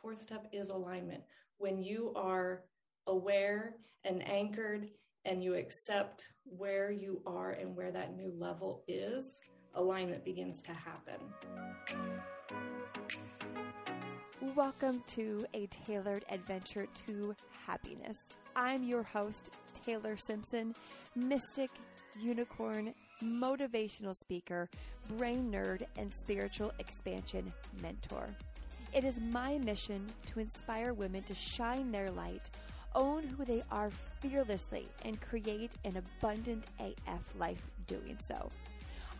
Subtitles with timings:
[0.00, 1.22] fourth step is alignment.
[1.58, 2.62] When you are
[3.06, 4.88] aware and anchored
[5.26, 9.42] and you accept where you are and where that new level is,
[9.74, 11.20] alignment begins to happen.
[14.56, 17.34] Welcome to a tailored adventure to
[17.66, 18.20] happiness.
[18.56, 20.74] I'm your host, Taylor Simpson,
[21.14, 21.70] mystic,
[22.18, 24.70] unicorn, motivational speaker,
[25.18, 28.34] brain nerd, and spiritual expansion mentor.
[28.92, 32.50] It is my mission to inspire women to shine their light,
[32.96, 33.90] own who they are
[34.20, 38.50] fearlessly, and create an abundant AF life doing so.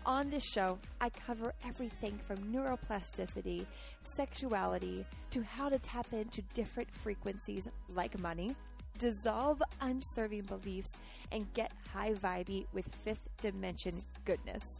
[0.04, 3.64] On this show, I cover everything from neuroplasticity,
[4.00, 8.56] sexuality, to how to tap into different frequencies like money,
[8.98, 10.98] dissolve unserving beliefs,
[11.30, 14.79] and get high vibey with fifth dimension goodness.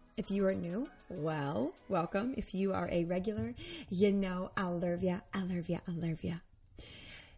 [0.21, 2.35] If you are new, well, welcome.
[2.37, 3.55] If you are a regular,
[3.89, 6.35] you know I love ya.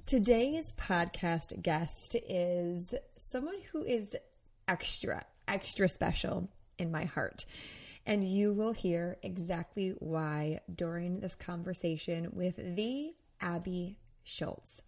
[0.06, 4.18] Today's podcast guest is someone who is
[4.68, 7.46] extra, extra special in my heart.
[8.06, 14.84] And you will hear exactly why during this conversation with the Abby Schultz.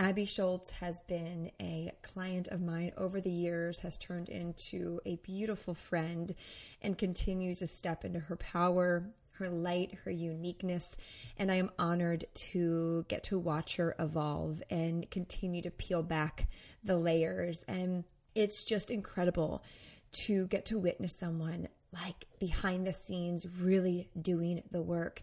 [0.00, 5.16] Abby Schultz has been a client of mine over the years, has turned into a
[5.16, 6.32] beautiful friend,
[6.82, 10.96] and continues to step into her power, her light, her uniqueness.
[11.36, 16.48] And I am honored to get to watch her evolve and continue to peel back
[16.84, 17.64] the layers.
[17.66, 18.04] And
[18.36, 19.64] it's just incredible
[20.26, 25.22] to get to witness someone like behind the scenes really doing the work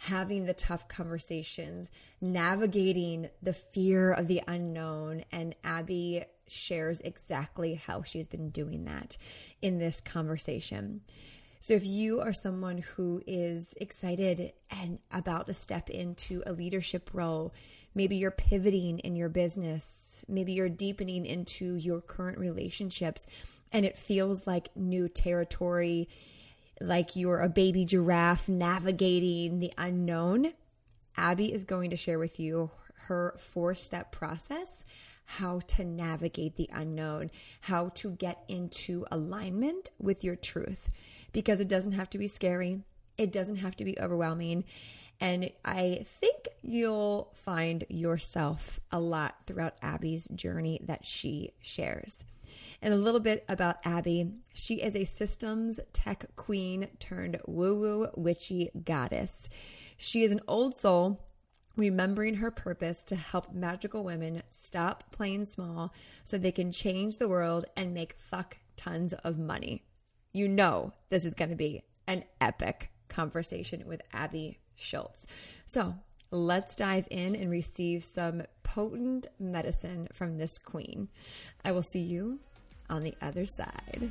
[0.00, 1.90] having the tough conversations,
[2.22, 5.22] navigating the fear of the unknown.
[5.30, 9.18] And Abby shares exactly how she's been doing that
[9.60, 11.02] in this conversation.
[11.60, 17.10] So if you are someone who is excited and about to step into a leadership
[17.12, 17.52] role,
[17.94, 23.26] maybe you're pivoting in your business, maybe you're deepening into your current relationships
[23.70, 26.08] and it feels like new territory
[26.80, 30.52] like you're a baby giraffe navigating the unknown,
[31.16, 34.84] Abby is going to share with you her four step process
[35.24, 37.30] how to navigate the unknown,
[37.60, 40.88] how to get into alignment with your truth,
[41.32, 42.82] because it doesn't have to be scary,
[43.16, 44.64] it doesn't have to be overwhelming.
[45.20, 52.24] And I think you'll find yourself a lot throughout Abby's journey that she shares.
[52.82, 54.32] And a little bit about Abby.
[54.54, 59.48] She is a systems tech queen turned woo woo witchy goddess.
[59.96, 61.20] She is an old soul
[61.76, 67.28] remembering her purpose to help magical women stop playing small so they can change the
[67.28, 69.84] world and make fuck tons of money.
[70.32, 75.26] You know, this is going to be an epic conversation with Abby Schultz.
[75.66, 75.94] So
[76.30, 81.08] let's dive in and receive some potent medicine from this queen.
[81.64, 82.40] I will see you
[82.90, 84.10] on the other side.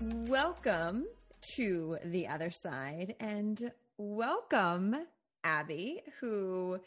[0.00, 1.06] Welcome
[1.54, 4.94] to the other side and welcome,
[5.42, 6.78] Abby, who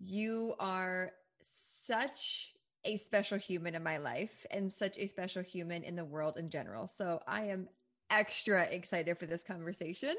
[0.00, 1.12] you are
[1.42, 6.38] such a special human in my life and such a special human in the world
[6.38, 6.88] in general.
[6.88, 7.68] So I am
[8.10, 10.14] extra excited for this conversation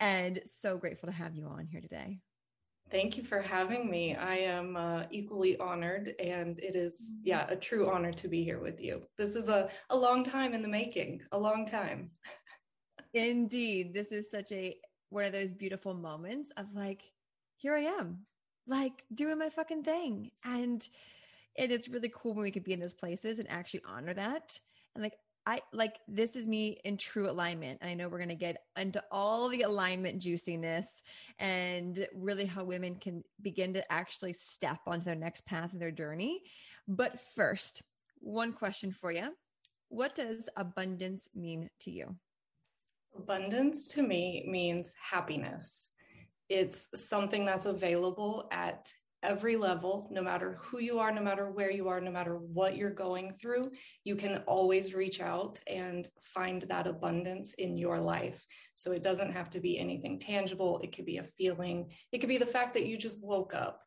[0.00, 2.18] and so grateful to have you on here today.
[2.90, 4.16] Thank you for having me.
[4.16, 8.60] I am uh, equally honored, and it is, yeah, a true honor to be here
[8.60, 9.02] with you.
[9.18, 12.10] This is a, a long time in the making, a long time.
[13.12, 13.92] Indeed.
[13.92, 14.76] This is such a
[15.10, 17.02] one of those beautiful moments of like,
[17.56, 18.26] here I am,
[18.66, 20.30] like doing my fucking thing.
[20.44, 20.86] And
[21.58, 24.58] and it's really cool when we could be in those places and actually honor that.
[24.94, 25.14] And like
[25.48, 27.78] I like this is me in true alignment.
[27.80, 31.02] And I know we're going to get into all the alignment juiciness
[31.38, 35.90] and really how women can begin to actually step onto their next path of their
[35.90, 36.42] journey.
[36.86, 37.80] But first,
[38.20, 39.34] one question for you
[39.88, 42.14] What does abundance mean to you?
[43.16, 45.92] Abundance to me means happiness.
[46.50, 48.92] It's something that's available at
[49.22, 52.76] every level, no matter who you are, no matter where you are, no matter what
[52.76, 53.70] you're going through,
[54.04, 58.46] you can always reach out and find that abundance in your life.
[58.74, 60.80] So it doesn't have to be anything tangible.
[60.82, 63.82] It could be a feeling, it could be the fact that you just woke up,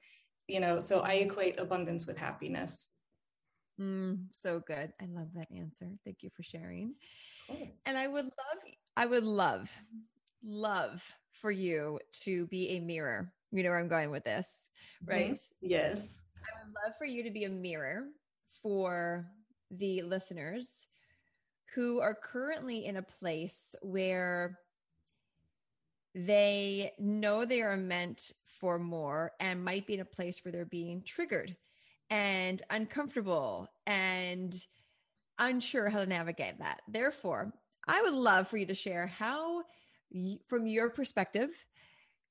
[0.47, 0.79] you know.
[0.79, 2.89] So I equate abundance with happiness.
[3.79, 4.91] Mm, so good.
[5.01, 5.89] I love that answer.
[6.03, 6.95] Thank you for sharing.
[7.85, 9.69] And I would love, I would love,
[10.43, 14.69] love for you to be a mirror you know where I'm going with this,
[15.05, 15.31] right?
[15.31, 15.67] Mm-hmm.
[15.67, 16.19] Yes.
[16.37, 18.05] I would love for you to be a mirror
[18.61, 19.27] for
[19.69, 20.87] the listeners
[21.75, 24.59] who are currently in a place where
[26.13, 30.65] they know they are meant for more and might be in a place where they're
[30.65, 31.55] being triggered
[32.09, 34.53] and uncomfortable and
[35.39, 36.81] unsure how to navigate that.
[36.87, 37.53] Therefore,
[37.87, 39.63] I would love for you to share how,
[40.47, 41.49] from your perspective,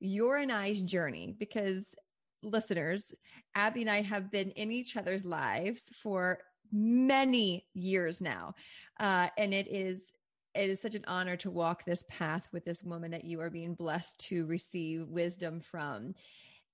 [0.01, 1.95] your and I's journey because
[2.43, 3.15] listeners,
[3.55, 6.39] Abby and I have been in each other's lives for
[6.73, 8.55] many years now.
[8.99, 10.15] Uh, and it is
[10.55, 13.51] it is such an honor to walk this path with this woman that you are
[13.51, 16.13] being blessed to receive wisdom from.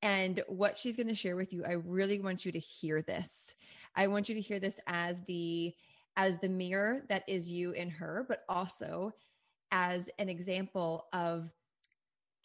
[0.00, 3.54] And what she's going to share with you, I really want you to hear this.
[3.94, 5.74] I want you to hear this as the
[6.16, 9.12] as the mirror that is you in her, but also
[9.72, 11.50] as an example of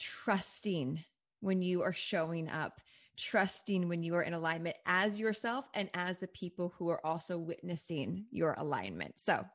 [0.02, 1.04] trusting
[1.42, 2.82] when you are showing up,
[3.18, 7.38] trusting when you are in alignment as yourself and as the people who are also
[7.38, 9.20] witnessing your alignment.
[9.20, 9.46] So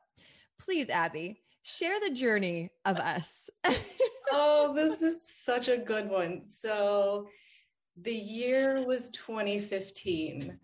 [0.59, 3.49] please, Abby, share the journey of us.
[4.31, 6.43] oh, this is such a good one.
[6.43, 7.27] So
[8.01, 10.57] the year was 2015.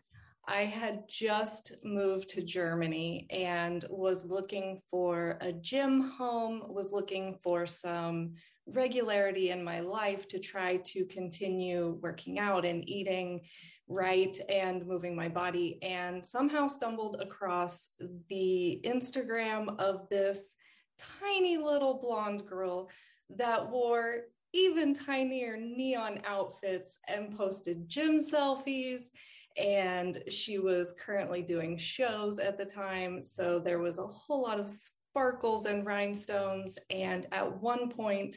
[0.46, 7.36] I had just moved to Germany and was looking for a gym home, was looking
[7.42, 8.34] for some
[8.66, 13.42] regularity in my life to try to continue working out and eating
[13.88, 15.80] right and moving my body.
[15.82, 17.90] And somehow stumbled across
[18.30, 20.56] the Instagram of this
[20.98, 22.90] tiny little blonde girl
[23.36, 29.10] that wore even tinier neon outfits and posted gym selfies.
[29.58, 33.22] And she was currently doing shows at the time.
[33.22, 34.70] So there was a whole lot of
[35.14, 38.36] sparkles and rhinestones and at one point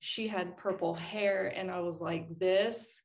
[0.00, 3.00] she had purple hair and i was like this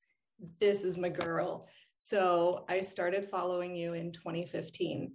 [0.60, 1.68] this is my girl.
[1.96, 5.14] So i started following you in 2015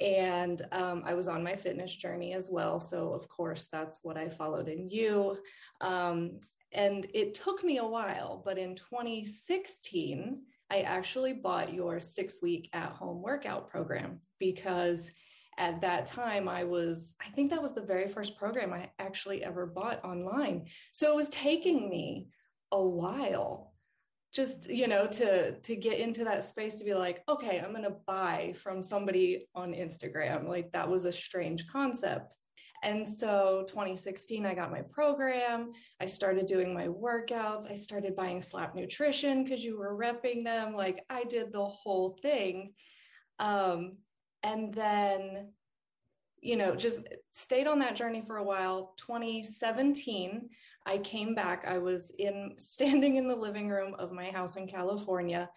[0.00, 4.16] and um, i was on my fitness journey as well so of course that's what
[4.16, 5.36] i followed in you.
[5.80, 6.38] Um,
[6.72, 12.70] and it took me a while but in 2016 i actually bought your six week
[12.72, 15.12] at home workout program because
[15.58, 19.44] at that time i was i think that was the very first program i actually
[19.44, 20.66] ever bought online.
[20.92, 22.28] So it was taking me
[22.70, 23.72] a while
[24.32, 27.82] just you know to to get into that space to be like okay i'm going
[27.82, 30.48] to buy from somebody on instagram.
[30.48, 32.34] Like that was a strange concept.
[32.84, 35.72] And so 2016 i got my program.
[36.00, 37.70] I started doing my workouts.
[37.70, 40.74] I started buying slap nutrition because you were repping them.
[40.74, 42.72] Like i did the whole thing.
[43.38, 43.98] Um,
[44.42, 45.48] and then
[46.40, 48.94] you know just stayed on that journey for a while.
[48.98, 50.48] 2017
[50.84, 51.64] i came back.
[51.66, 55.48] I was in standing in the living room of my house in california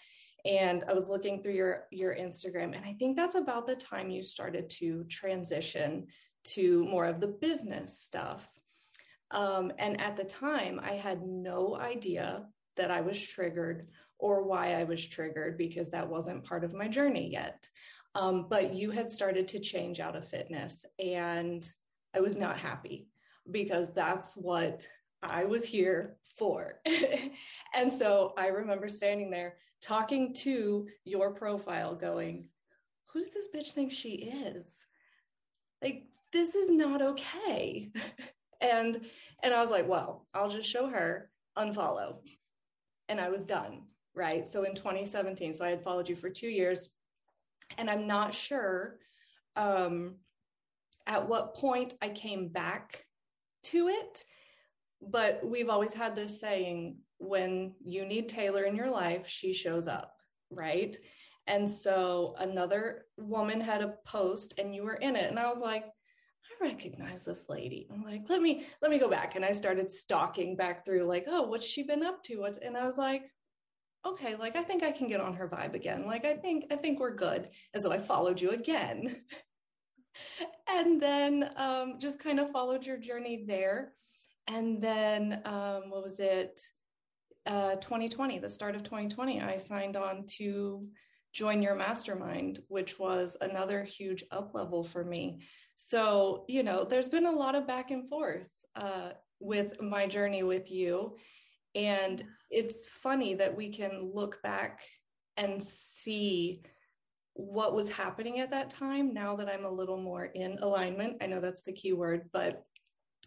[0.46, 4.10] and i was looking through your your instagram and i think that's about the time
[4.10, 6.06] you started to transition
[6.46, 8.48] to more of the business stuff.
[9.32, 12.46] Um, and at the time i had no idea
[12.78, 13.88] that i was triggered
[14.20, 17.68] or why i was triggered because that wasn't part of my journey yet
[18.16, 21.70] um, but you had started to change out of fitness, and
[22.16, 23.10] I was not happy
[23.52, 24.88] because that's what
[25.22, 26.80] I was here for.
[27.76, 32.48] and so I remember standing there talking to your profile, going,
[33.14, 34.86] Who does this bitch think she is?
[35.82, 37.92] Like, this is not okay.
[38.62, 38.98] and
[39.44, 42.18] and I was like, well, I'll just show her, unfollow.
[43.10, 43.84] And I was done.
[44.16, 44.48] Right.
[44.48, 46.90] So in 2017, so I had followed you for two years,
[47.78, 48.98] and I'm not sure
[49.56, 50.16] um,
[51.08, 53.06] at what point I came back
[53.64, 54.24] to it.
[55.02, 59.88] But we've always had this saying when you need Taylor in your life, she shows
[59.88, 60.14] up,
[60.50, 60.96] right?
[61.48, 65.30] And so another woman had a post and you were in it.
[65.30, 67.88] And I was like, I recognize this lady.
[67.92, 69.36] I'm like, let me let me go back.
[69.36, 72.38] And I started stalking back through, like, oh, what's she been up to?
[72.38, 73.24] What's and I was like,
[74.06, 76.06] okay, like I think I can get on her vibe again.
[76.06, 77.50] Like I think I think we're good.
[77.74, 79.24] And so I followed you again.
[80.70, 83.94] and then um, just kind of followed your journey there.
[84.48, 86.60] And then um, what was it?
[87.46, 90.88] uh, 2020, the start of 2020, I signed on to
[91.34, 95.42] join your mastermind, which was another huge up level for me.
[95.76, 99.10] So, you know, there's been a lot of back and forth uh,
[99.40, 101.18] with my journey with you.
[101.76, 102.24] And
[102.56, 104.82] it's funny that we can look back
[105.36, 106.64] and see
[107.34, 111.18] what was happening at that time now that I'm a little more in alignment.
[111.22, 112.66] I know that's the key word, but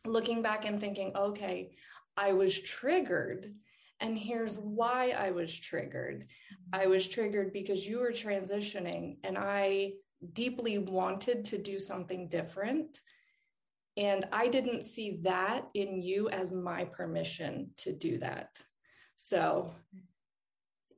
[0.06, 1.72] looking back and thinking, okay,
[2.16, 3.54] I was triggered.
[4.00, 6.24] And here's why I was triggered.
[6.72, 9.92] I was triggered because you were transitioning and I
[10.32, 13.00] deeply wanted to do something different.
[13.98, 18.62] And I didn't see that in you as my permission to do that.
[19.18, 19.74] So,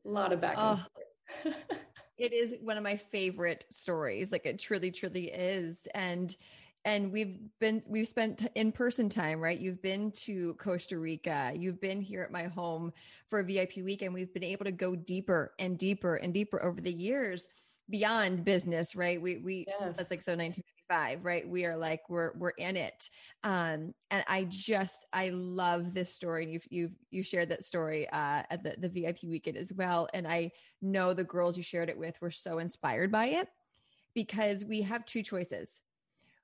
[0.04, 1.56] a lot of back and forth.
[2.18, 4.30] it is one of my favorite stories.
[4.30, 5.88] Like it truly, truly is.
[5.94, 6.36] And
[6.84, 12.00] and we've been we've spent in-person time right you've been to costa rica you've been
[12.00, 12.90] here at my home
[13.28, 16.62] for a vip week and we've been able to go deeper and deeper and deeper
[16.64, 17.48] over the years
[17.90, 19.96] beyond business right we we yes.
[19.96, 20.34] that's like so
[20.90, 21.48] 1995 right?
[21.48, 23.08] We are like we're we're in it.
[23.44, 26.44] Um and i just i love this story.
[26.44, 30.08] And you've you've you shared that story uh at the the vip weekend as well.
[30.14, 30.50] And i
[30.82, 33.48] know the girls you shared it with were so inspired by it
[34.14, 35.82] because we have two choices.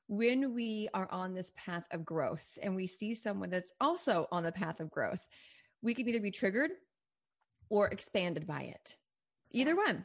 [0.09, 4.45] When we are on this path of growth and we see someone that's also on
[4.45, 5.19] the path of growth,
[5.83, 6.71] we can either be triggered
[7.71, 8.95] or expanded by it.
[9.51, 10.05] Either one,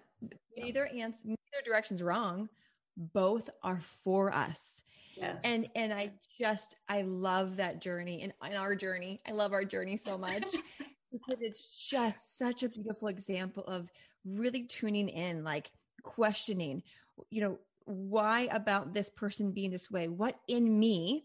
[0.57, 2.49] either answer, neither direction's wrong.
[2.97, 4.83] Both are for us.
[5.15, 5.41] Yes.
[5.43, 9.21] And and I just I love that journey and, and our journey.
[9.27, 10.51] I love our journey so much
[11.11, 13.89] because it's just such a beautiful example of
[14.25, 15.71] really tuning in, like
[16.03, 16.81] questioning,
[17.29, 21.23] you know, why about this person being this way what in me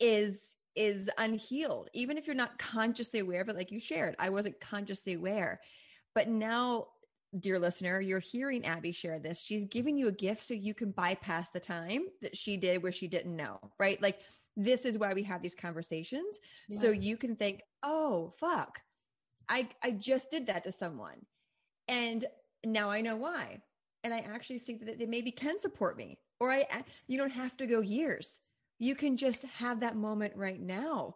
[0.00, 4.28] is is unhealed even if you're not consciously aware of it like you shared i
[4.28, 5.60] wasn't consciously aware
[6.14, 6.86] but now
[7.40, 9.70] dear listener you're hearing abby share this she's mm.
[9.70, 13.06] giving you a gift so you can bypass the time that she did where she
[13.06, 14.20] didn't know right like
[14.56, 16.80] this is why we have these conversations yeah.
[16.80, 18.80] so you can think oh fuck
[19.48, 21.18] i i just did that to someone
[21.86, 22.24] and
[22.64, 23.60] now i know why
[24.04, 26.18] and I actually see that they maybe can support me.
[26.40, 26.64] Or I
[27.08, 28.40] you don't have to go years.
[28.78, 31.14] You can just have that moment right now.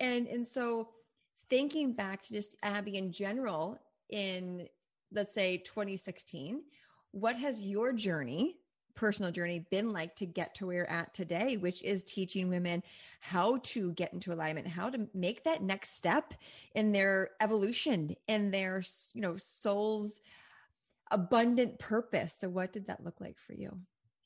[0.00, 0.88] And and so
[1.50, 3.78] thinking back to just Abby in general
[4.10, 4.66] in
[5.14, 6.62] let's say 2016,
[7.12, 8.56] what has your journey
[8.94, 12.82] personal journey been like to get to where you're at today, which is teaching women
[13.20, 16.34] how to get into alignment, how to make that next step
[16.74, 18.82] in their evolution, in their,
[19.14, 20.20] you know, soul's
[21.10, 22.34] abundant purpose.
[22.34, 23.78] So, what did that look like for you?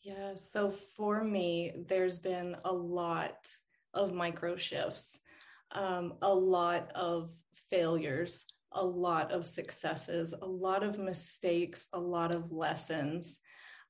[0.02, 0.34] Yeah.
[0.34, 3.48] So, for me, there's been a lot
[3.94, 5.20] of micro shifts,
[5.72, 7.30] um, a lot of
[7.70, 13.40] failures, a lot of successes, a lot of mistakes, a lot of lessons.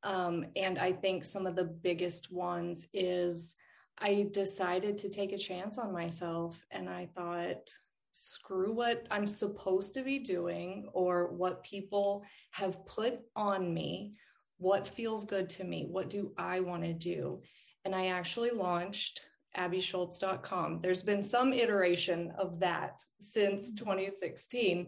[0.03, 3.55] Um, and I think some of the biggest ones is
[3.99, 6.65] I decided to take a chance on myself.
[6.71, 7.71] And I thought,
[8.13, 14.15] screw what I'm supposed to be doing or what people have put on me.
[14.59, 15.87] What feels good to me?
[15.91, 17.43] What do I want to do?
[17.85, 19.21] And I actually launched
[19.57, 20.81] abbyschultz.com.
[20.81, 23.85] There's been some iteration of that since mm-hmm.
[23.85, 24.87] 2016.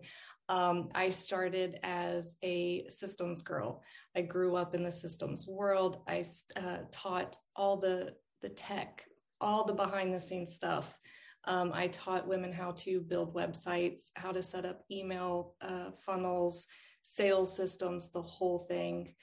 [0.48, 3.82] Um, I started as a systems girl.
[4.16, 5.98] I grew up in the systems world.
[6.08, 6.24] I
[6.56, 9.04] uh, taught all the the tech,
[9.40, 10.98] all the behind the scenes stuff.
[11.44, 16.66] Um, I taught women how to build websites, how to set up email uh, funnels,
[17.02, 19.14] sales systems, the whole thing.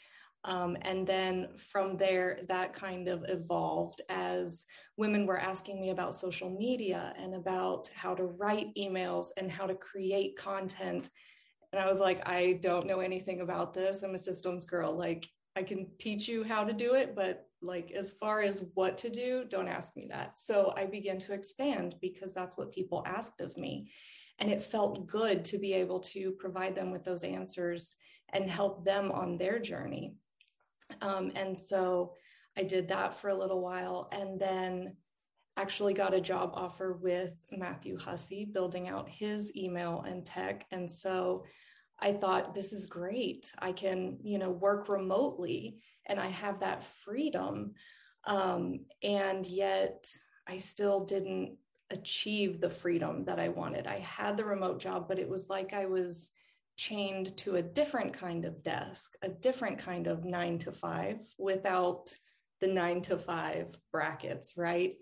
[0.46, 6.14] Um, and then from there, that kind of evolved as women were asking me about
[6.14, 11.10] social media and about how to write emails and how to create content.
[11.74, 14.04] And I was like, I don't know anything about this.
[14.04, 14.96] I'm a systems girl.
[14.96, 18.98] Like, I can teach you how to do it, but like as far as what
[19.00, 20.38] to do, don't ask me that.
[20.38, 23.90] So I began to expand because that's what people asked of me.
[24.40, 27.96] And it felt good to be able to provide them with those answers
[28.34, 30.16] and help them on their journey.
[31.02, 32.14] Um, and so
[32.58, 34.96] I did that for a little while and then
[35.58, 40.66] actually got a job offer with Matthew Hussey building out his email and tech.
[40.72, 41.46] And so
[42.00, 43.54] I thought this is great.
[43.60, 47.74] I can, you know, work remotely and I have that freedom.
[48.26, 50.06] Um, and yet
[50.48, 51.58] I still didn't
[51.90, 53.88] achieve the freedom that I wanted.
[53.88, 56.32] I had the remote job, but it was like I was
[56.78, 62.14] chained to a different kind of desk, a different kind of nine to five without
[62.62, 64.94] the nine to five brackets, right?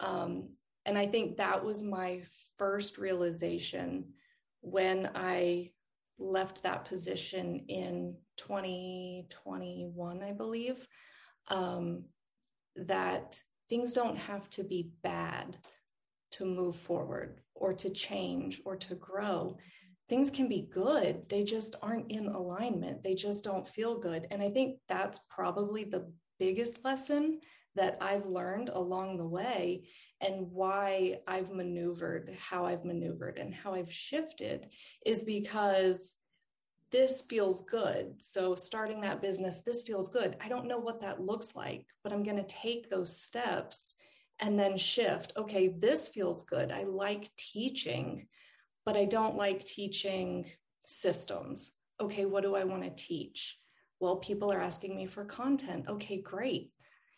[0.00, 0.50] Um,
[0.86, 2.22] and I think that was my
[2.58, 4.12] first realization
[4.60, 5.70] when I
[6.18, 10.86] left that position in 2021, I believe,
[11.48, 12.04] um,
[12.76, 15.58] that things don't have to be bad
[16.32, 19.56] to move forward or to change or to grow.
[20.08, 23.02] Things can be good, they just aren't in alignment.
[23.02, 24.26] They just don't feel good.
[24.30, 27.40] And I think that's probably the biggest lesson
[27.74, 29.84] that I've learned along the way
[30.20, 34.68] and why I've maneuvered, how I've maneuvered, and how I've shifted
[35.04, 36.14] is because
[36.90, 38.22] this feels good.
[38.22, 40.36] So, starting that business, this feels good.
[40.40, 43.94] I don't know what that looks like, but I'm going to take those steps
[44.38, 45.32] and then shift.
[45.36, 46.70] Okay, this feels good.
[46.70, 48.28] I like teaching,
[48.84, 50.50] but I don't like teaching
[50.84, 51.72] systems.
[52.00, 53.58] Okay, what do I want to teach?
[54.00, 55.86] Well, people are asking me for content.
[55.88, 56.70] Okay, great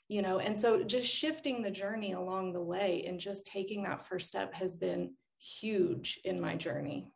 [0.08, 4.02] you know and so just shifting the journey along the way and just taking that
[4.02, 7.10] first step has been huge in my journey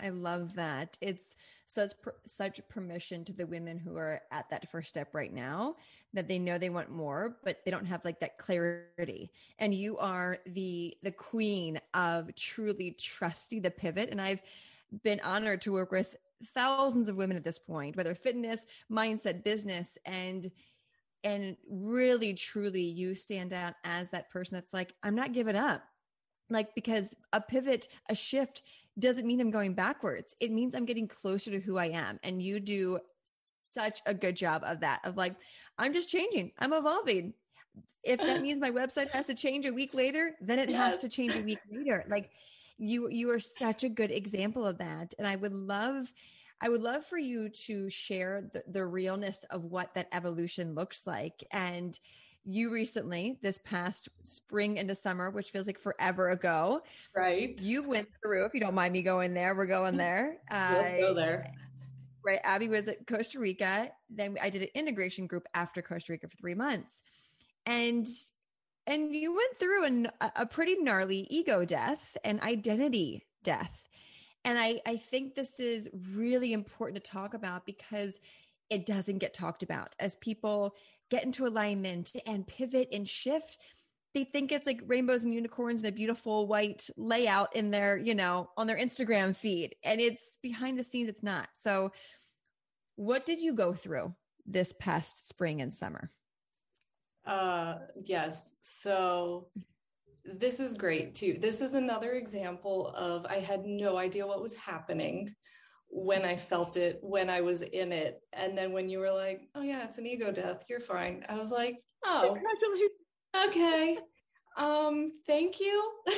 [0.00, 1.36] i love that it's
[1.72, 1.92] such
[2.26, 5.76] such permission to the women who are at that first step right now
[6.12, 9.30] that they know they want more but they don't have like that clarity.
[9.58, 14.10] And you are the the queen of truly trusting the pivot.
[14.10, 14.42] And i've
[15.02, 19.96] been honored to work with thousands of women at this point whether fitness mindset business
[20.04, 20.50] and
[21.24, 25.82] and really truly you stand out as that person that's like i'm not giving up.
[26.50, 28.62] Like because a pivot a shift
[28.98, 30.36] doesn't mean i'm going backwards.
[30.40, 32.18] It means i'm getting closer to who i am.
[32.22, 35.34] And you do such a good job of that of like
[35.78, 36.52] i'm just changing.
[36.58, 37.34] I'm evolving.
[38.04, 40.78] If that means my website has to change a week later then it yes.
[40.78, 42.04] has to change a week later.
[42.08, 42.30] Like
[42.78, 45.14] you you are such a good example of that.
[45.18, 46.12] And i would love
[46.64, 51.08] I would love for you to share the, the realness of what that evolution looks
[51.08, 51.42] like.
[51.50, 51.98] And
[52.44, 56.82] you recently, this past spring into summer, which feels like forever ago,
[57.14, 57.60] right?
[57.60, 58.44] You went through.
[58.44, 59.98] If you don't mind me going there, we're going mm-hmm.
[59.98, 60.38] there.
[60.50, 61.46] Let's go there.
[62.24, 63.90] Right, Abby was at Costa Rica.
[64.08, 67.02] Then I did an integration group after Costa Rica for three months,
[67.66, 68.06] and
[68.86, 73.82] and you went through an, a pretty gnarly ego death and identity death
[74.44, 78.20] and I, I think this is really important to talk about because
[78.70, 80.74] it doesn't get talked about as people
[81.12, 83.58] get into alignment and pivot and shift
[84.14, 88.14] they think it's like rainbows and unicorns and a beautiful white layout in their you
[88.14, 89.74] know on their instagram feed.
[89.84, 91.48] And it's behind the scenes it's not.
[91.54, 91.92] So
[92.96, 94.14] what did you go through
[94.46, 96.10] this past spring and summer?
[97.26, 98.54] Uh yes.
[98.60, 99.48] So
[100.24, 101.38] this is great too.
[101.40, 105.34] This is another example of I had no idea what was happening
[105.92, 108.22] when I felt it, when I was in it.
[108.32, 111.24] And then when you were like, oh, yeah, it's an ego death, you're fine.
[111.28, 112.90] I was like, oh, congratulations.
[113.46, 113.98] Okay.
[114.56, 115.92] Um, thank you.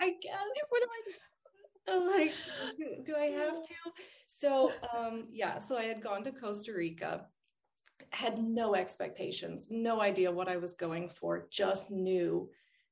[0.00, 0.40] I guess.
[0.70, 1.12] What do I
[1.86, 2.32] I'm like,
[2.76, 3.74] do, do I have to?
[4.26, 7.26] So, um, yeah, so I had gone to Costa Rica,
[8.10, 12.48] had no expectations, no idea what I was going for, just knew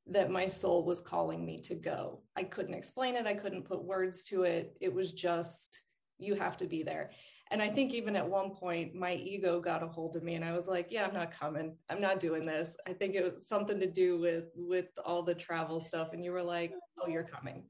[0.07, 2.23] that my soul was calling me to go.
[2.37, 4.77] I couldn't explain it, I couldn't put words to it.
[4.81, 5.81] It was just,
[6.19, 7.11] you have to be there.
[7.53, 10.45] And I think even at one point, my ego got a hold of me, and
[10.45, 11.77] I was like, "Yeah, I'm not coming.
[11.91, 15.35] I'm not doing this." I think it was something to do with with all the
[15.35, 16.15] travel stuff.
[16.15, 17.65] And you were like, "Oh, you're coming."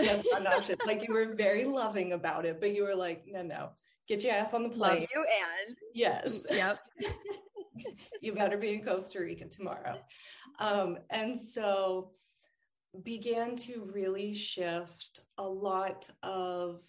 [0.00, 3.42] Yes, I'm not like you were very loving about it, but you were like, "No,
[3.42, 3.70] no,
[4.06, 5.24] get your ass on the plane." Love you
[5.66, 6.78] and yes, yep.
[8.20, 9.98] you better be in Costa Rica tomorrow.
[10.58, 12.12] Um, and so
[13.02, 16.82] began to really shift a lot of,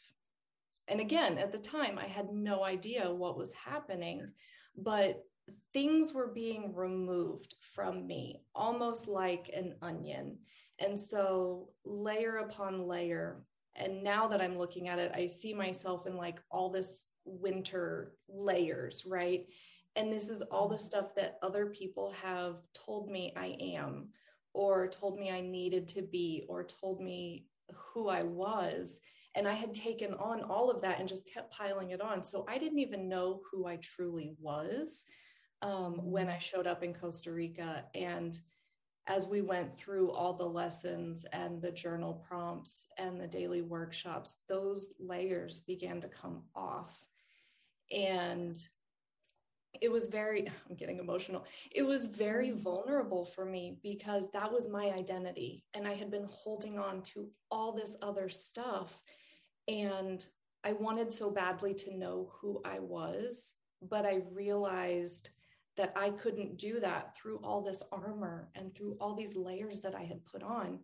[0.87, 4.31] and again, at the time, I had no idea what was happening,
[4.75, 5.23] but
[5.73, 10.37] things were being removed from me almost like an onion.
[10.79, 13.43] And so, layer upon layer.
[13.75, 18.13] And now that I'm looking at it, I see myself in like all this winter
[18.27, 19.45] layers, right?
[19.95, 24.09] And this is all the stuff that other people have told me I am,
[24.53, 29.01] or told me I needed to be, or told me who I was.
[29.35, 32.23] And I had taken on all of that and just kept piling it on.
[32.23, 35.05] So I didn't even know who I truly was
[35.61, 37.85] um, when I showed up in Costa Rica.
[37.95, 38.39] And
[39.07, 44.37] as we went through all the lessons and the journal prompts and the daily workshops,
[44.47, 47.03] those layers began to come off.
[47.91, 48.57] And
[49.79, 52.57] it was very i'm getting emotional it was very mm.
[52.57, 57.29] vulnerable for me because that was my identity and i had been holding on to
[57.49, 58.99] all this other stuff
[59.67, 60.27] and
[60.63, 65.29] i wanted so badly to know who i was but i realized
[65.77, 69.95] that i couldn't do that through all this armor and through all these layers that
[69.95, 70.79] i had put on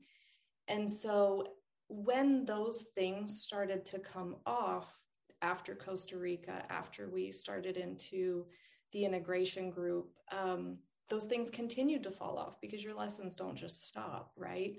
[0.69, 1.45] and so
[1.89, 4.99] when those things started to come off
[5.41, 8.45] after Costa Rica, after we started into
[8.93, 10.77] the integration group, um,
[11.09, 14.77] those things continued to fall off because your lessons don't just stop, right?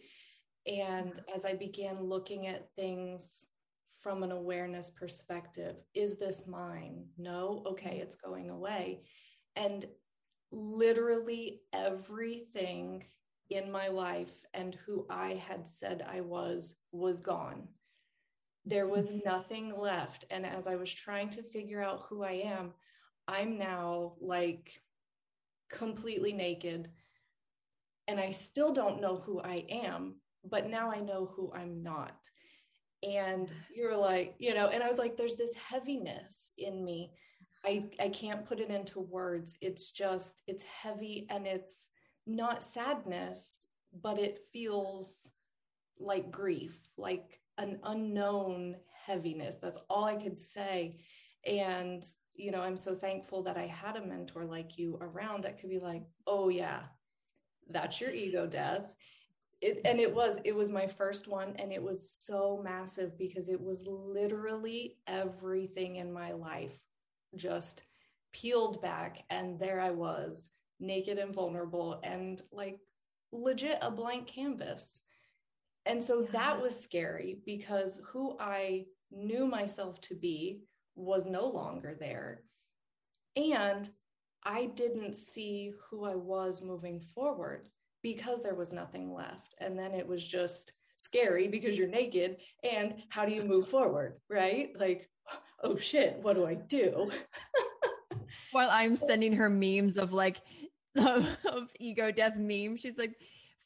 [0.66, 3.47] And as I began looking at things
[4.03, 7.07] from an awareness perspective, is this mine?
[7.16, 9.03] No, okay, it's going away.
[9.57, 9.87] And
[10.53, 13.05] literally everything
[13.51, 17.68] in my life and who I had said I was was gone.
[18.64, 19.29] There was mm-hmm.
[19.29, 20.27] nothing left.
[20.31, 22.75] And as I was trying to figure out who I am,
[23.29, 24.83] I'm now like
[25.71, 26.91] completely naked.
[28.09, 32.17] And I still don't know who I am, but now I know who I'm not.
[33.03, 37.12] And you're like, you know, and I was like, there's this heaviness in me.
[37.64, 39.57] I, I can't put it into words.
[39.61, 41.91] It's just, it's heavy and it's,
[42.29, 43.64] not sadness,
[44.03, 45.31] but it feels
[45.99, 49.57] like grief, like an unknown heaviness.
[49.57, 50.99] That's all I could say.
[51.47, 52.05] And,
[52.38, 55.70] you know, I'm so thankful that I had a mentor like you around that could
[55.70, 56.81] be like, oh, yeah,
[57.68, 58.94] that's your ego death.
[59.61, 63.48] It, and it was it was my first one and it was so massive because
[63.48, 66.81] it was literally everything in my life
[67.35, 67.83] just
[68.33, 72.79] peeled back and there i was naked and vulnerable and like
[73.33, 75.01] legit a blank canvas.
[75.87, 76.62] And so that uh-huh.
[76.62, 80.62] was scary because who I knew myself to be
[80.99, 82.43] was no longer there.
[83.37, 83.89] And
[84.45, 87.69] I didn't see who I was moving forward
[88.03, 89.55] because there was nothing left.
[89.61, 92.39] And then it was just scary because you're naked.
[92.63, 94.19] And how do you move forward?
[94.29, 94.71] Right?
[94.79, 95.09] Like,
[95.63, 97.11] oh shit, what do I do?
[98.53, 100.39] While I'm sending her memes of like,
[100.97, 102.77] of, of ego death meme.
[102.77, 103.15] She's like,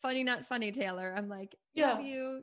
[0.01, 1.14] funny, not funny, Taylor.
[1.16, 2.42] I'm like, yeah, you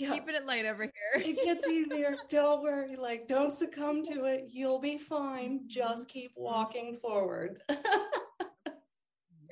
[0.00, 0.12] yeah.
[0.12, 0.92] keeping it light over here.
[1.14, 2.16] it gets easier.
[2.30, 2.96] Don't worry.
[2.96, 4.46] Like, don't succumb to it.
[4.50, 5.60] You'll be fine.
[5.60, 5.68] Mm-hmm.
[5.68, 6.42] Just keep mm-hmm.
[6.42, 7.62] walking forward.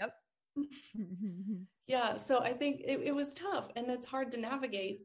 [0.01, 0.15] yep.
[1.87, 2.17] yeah.
[2.17, 5.01] So I think it, it was tough and it's hard to navigate.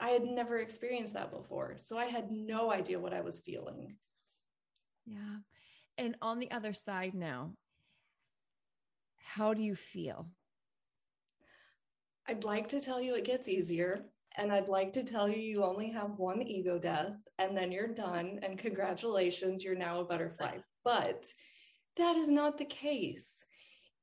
[0.00, 1.74] I had never experienced that before.
[1.78, 3.96] So I had no idea what I was feeling.
[5.06, 5.38] Yeah.
[5.96, 7.52] And on the other side now,
[9.22, 10.28] how do you feel?
[12.26, 14.06] I'd like to tell you it gets easier.
[14.36, 17.94] And I'd like to tell you you only have one ego death and then you're
[17.94, 18.40] done.
[18.42, 20.58] And congratulations, you're now a butterfly.
[20.84, 21.26] But
[21.96, 23.42] that is not the case.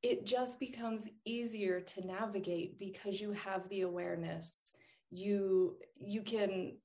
[0.02, 4.74] It just becomes easier to navigate because you have the awareness.
[5.12, 6.78] You you can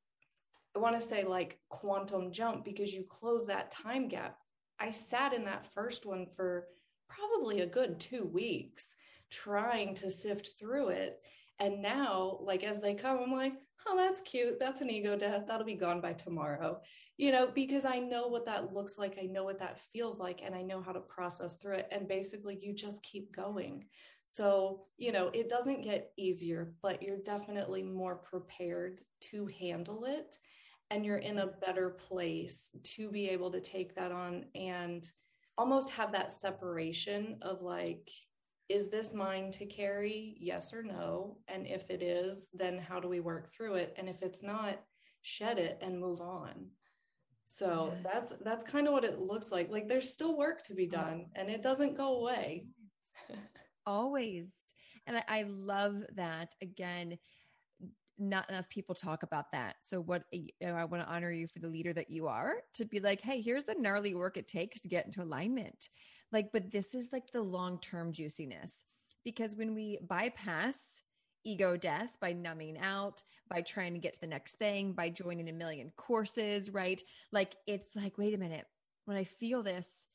[0.77, 4.37] I want to say like quantum jump because you close that time gap.
[4.79, 6.67] I sat in that first one for
[7.09, 8.97] probably a good two weeks
[9.31, 11.21] trying to sift through it.
[11.59, 13.55] And now, like as they come, I'm like,
[13.89, 14.59] oh, that's cute.
[14.59, 15.45] That's an ego death.
[15.47, 16.81] That'll be gone by tomorrow.
[17.19, 19.19] You know, because I know what that looks like.
[19.21, 21.89] I know what that feels like, and I know how to process through it.
[21.91, 23.85] And basically, you just keep going.
[24.25, 30.37] So, you know, it doesn't get easier, but you're definitely more prepared to handle it.
[30.91, 35.11] And you're in a better place to be able to take that on and
[35.57, 38.11] almost have that separation of like,
[38.69, 40.37] is this mine to carry?
[40.41, 41.39] Yes or no?
[41.49, 43.95] And if it is, then how do we work through it?
[43.97, 44.81] And if it's not,
[45.23, 46.69] shed it and move on.
[47.47, 48.13] So yes.
[48.13, 49.71] that's that's kind of what it looks like.
[49.71, 52.67] Like there's still work to be done and it doesn't go away.
[53.87, 54.75] Always.
[55.07, 57.19] And I, I love that again
[58.19, 59.77] not enough people talk about that.
[59.81, 62.55] So what you know, I want to honor you for the leader that you are
[62.75, 65.89] to be like, hey, here's the gnarly work it takes to get into alignment.
[66.33, 68.85] Like, but this is like the long-term juiciness.
[69.25, 71.03] Because when we bypass
[71.45, 75.49] ego deaths by numbing out, by trying to get to the next thing, by joining
[75.49, 77.03] a million courses, right?
[77.33, 78.67] Like it's like, wait a minute,
[79.05, 80.09] when I feel this,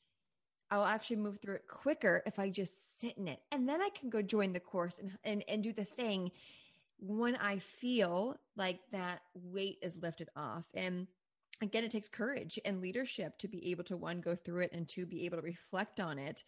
[0.70, 3.40] I'll actually move through it quicker if I just sit in it.
[3.50, 6.30] And then I can go join the course and, and, and do the thing
[6.98, 10.64] when I feel like that weight is lifted off.
[10.74, 11.08] And
[11.60, 14.88] again, it takes courage and leadership to be able to one, go through it and
[14.88, 16.44] two, be able to reflect on it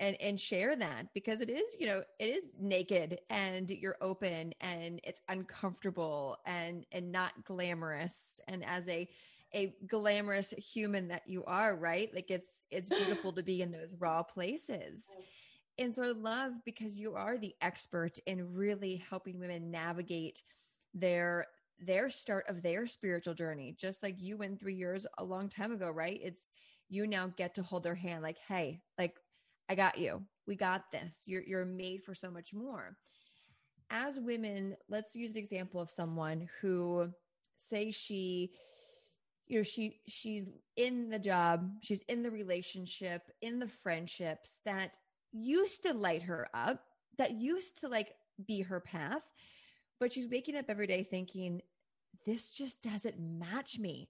[0.00, 4.52] and and share that because it is you know it is naked and you're open
[4.60, 8.40] and it's uncomfortable and and not glamorous.
[8.48, 9.08] And as a
[9.54, 12.12] a glamorous human that you are right?
[12.14, 15.16] Like it's it's beautiful to be in those raw places.
[15.78, 20.42] And so I love because you are the expert in really helping women navigate
[20.92, 21.48] their
[21.80, 25.72] their start of their spiritual journey just like you went 3 years a long time
[25.72, 26.20] ago right?
[26.22, 26.52] It's
[26.88, 29.16] you now get to hold their hand like hey like
[29.68, 30.22] I got you.
[30.46, 31.22] We got this.
[31.26, 32.96] You're you're made for so much more.
[33.90, 37.08] As women, let's use an example of someone who
[37.56, 38.52] say she
[39.46, 44.96] you know she she's in the job she's in the relationship in the friendships that
[45.32, 46.82] used to light her up
[47.18, 48.14] that used to like
[48.46, 49.30] be her path
[50.00, 51.60] but she's waking up every day thinking
[52.26, 54.08] this just doesn't match me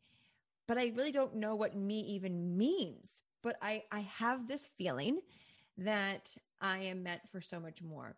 [0.67, 5.19] but i really don't know what me even means but i i have this feeling
[5.77, 8.17] that i am meant for so much more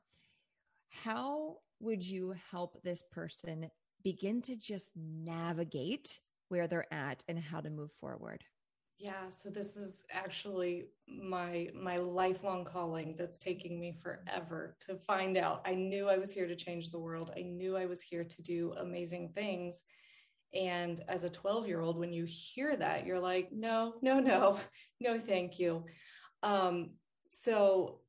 [0.88, 3.70] how would you help this person
[4.02, 8.44] begin to just navigate where they're at and how to move forward?
[8.98, 15.36] Yeah, so this is actually my my lifelong calling that's taking me forever to find
[15.36, 15.60] out.
[15.66, 17.30] I knew I was here to change the world.
[17.36, 19.84] I knew I was here to do amazing things.
[20.54, 24.58] And as a 12-year-old when you hear that, you're like, "No, no, no.
[25.00, 25.84] No, thank you."
[26.42, 26.92] Um
[27.30, 28.00] so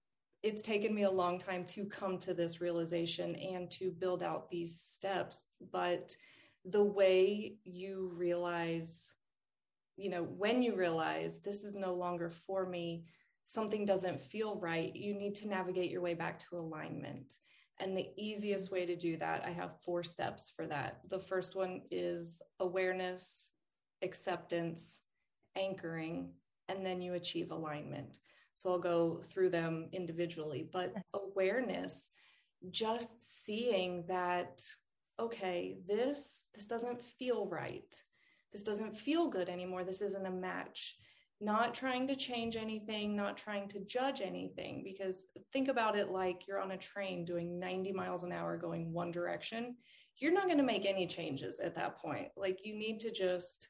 [0.44, 4.50] it's taken me a long time to come to this realization and to build out
[4.50, 6.16] these steps but
[6.66, 9.17] the way you realize
[9.98, 13.06] you know when you realize this is no longer for me
[13.46, 17.34] something doesn't feel right you need to navigate your way back to alignment.
[17.80, 21.02] And the easiest way to do that i have four steps for that.
[21.10, 23.50] The first one is awareness
[24.04, 25.02] acceptance
[25.56, 26.32] anchoring
[26.70, 28.20] and then you achieve alignment.
[28.54, 32.10] So I'll go through them individually, but awareness,
[32.72, 34.62] just seeing that,
[35.20, 37.96] okay, this, this doesn't feel right.
[38.52, 39.84] This doesn't feel good anymore.
[39.84, 40.96] This isn't a match.
[41.40, 46.48] Not trying to change anything, not trying to judge anything, because think about it like
[46.48, 49.76] you're on a train doing 90 miles an hour going one direction.
[50.18, 52.30] You're not going to make any changes at that point.
[52.36, 53.68] Like you need to just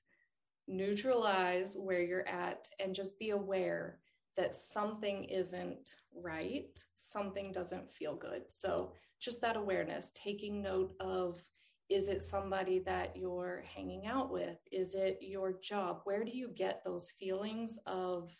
[0.67, 3.99] neutralize where you're at and just be aware
[4.37, 8.43] that something isn't right, something doesn't feel good.
[8.49, 11.41] So, just that awareness, taking note of
[11.89, 14.57] is it somebody that you're hanging out with?
[14.71, 16.01] Is it your job?
[16.03, 18.35] Where do you get those feelings of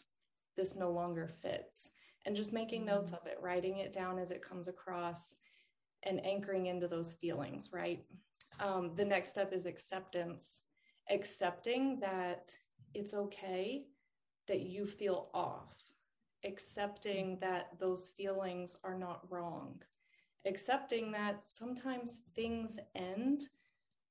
[0.56, 1.92] this no longer fits?
[2.26, 5.38] And just making notes of it, writing it down as it comes across,
[6.04, 8.04] and anchoring into those feelings, right?
[8.60, 10.62] Um, the next step is acceptance,
[11.10, 12.54] accepting that
[12.94, 13.86] it's okay
[14.48, 15.88] that you feel off
[16.46, 19.82] accepting that those feelings are not wrong,
[20.48, 23.44] accepting that sometimes things end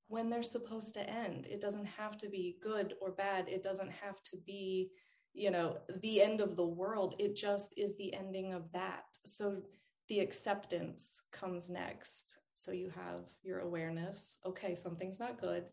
[0.08, 1.46] when they're supposed to end.
[1.46, 3.48] It doesn't have to be good or bad.
[3.48, 4.90] It doesn't have to be,
[5.32, 7.16] you know, the end of the world.
[7.18, 9.04] It just is the ending of that.
[9.24, 9.62] So
[10.08, 12.36] the acceptance comes next.
[12.52, 14.38] So you have your awareness.
[14.46, 15.64] Okay, something's not good.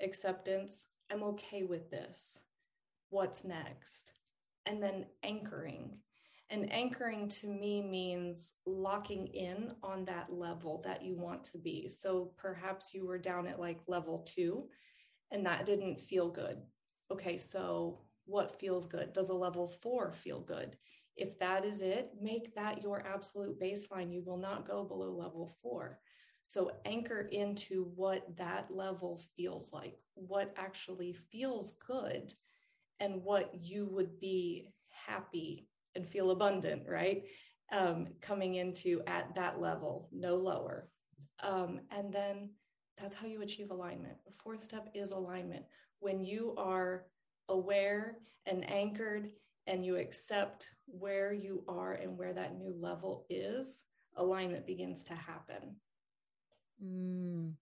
[0.00, 0.88] Acceptance.
[1.12, 2.40] I'm okay with this.
[3.10, 4.12] What's next?
[4.66, 5.98] and then anchoring.
[6.48, 11.88] And anchoring to me means locking in on that level that you want to be.
[11.88, 14.68] So perhaps you were down at like level two
[15.32, 16.58] and that didn't feel good.
[17.10, 19.12] Okay, so what feels good?
[19.12, 20.76] Does a level four feel good?
[21.16, 24.12] If that is it, make that your absolute baseline.
[24.12, 25.98] You will not go below level four.
[26.42, 32.32] So anchor into what that level feels like, what actually feels good
[33.00, 37.24] and what you would be happy and feel abundant, right?
[37.72, 40.88] Um, coming into at that level, no lower.
[41.42, 42.50] Um, and then
[42.96, 44.16] that's how you achieve alignment.
[44.24, 45.64] The fourth step is alignment.
[45.98, 47.06] When you are
[47.48, 49.30] aware and anchored
[49.66, 53.84] and you accept where you are and where that new level is,
[54.16, 55.76] alignment begins to happen.
[56.82, 57.54] Mm,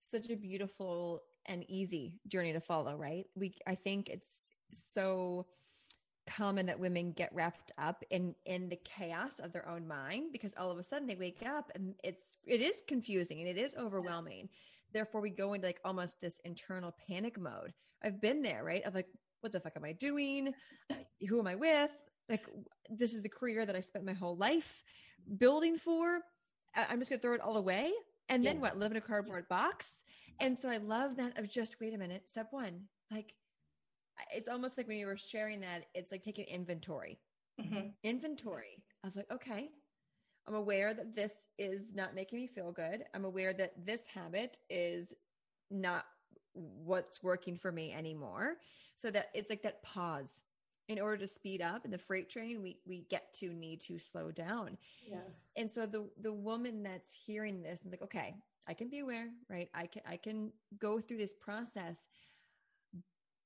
[0.00, 3.26] such a beautiful and easy journey to follow, right?
[3.34, 5.46] We I think it's so
[6.36, 10.54] common that women get wrapped up in in the chaos of their own mind because
[10.58, 13.74] all of a sudden they wake up and it's it is confusing and it is
[13.78, 14.48] overwhelming.
[14.92, 17.72] Therefore we go into like almost this internal panic mode.
[18.02, 18.82] I've been there right?
[18.84, 19.08] Of like
[19.40, 20.52] what the fuck am i doing?
[21.28, 21.92] Who am i with?
[22.28, 22.46] Like
[22.88, 24.82] this is the career that i spent my whole life
[25.38, 26.20] building for.
[26.76, 27.92] I'm just gonna throw it all away
[28.28, 28.62] and then yeah.
[28.62, 28.78] what?
[28.78, 30.04] Live in a cardboard box?
[30.40, 33.34] And so i love that of just wait a minute step one like
[34.34, 37.18] it's almost like when you were sharing that, it's like taking inventory,
[37.60, 37.88] mm-hmm.
[38.02, 39.70] inventory of like, okay,
[40.46, 43.04] I'm aware that this is not making me feel good.
[43.14, 45.14] I'm aware that this habit is
[45.70, 46.04] not
[46.52, 48.56] what's working for me anymore.
[48.96, 50.42] So that it's like that pause.
[50.88, 53.98] In order to speed up in the freight train, we we get to need to
[53.98, 54.76] slow down.
[55.06, 55.50] Yes.
[55.56, 58.34] And so the the woman that's hearing this is like, okay,
[58.66, 59.68] I can be aware, right?
[59.72, 62.08] I can I can go through this process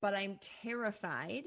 [0.01, 1.43] but I'm terrified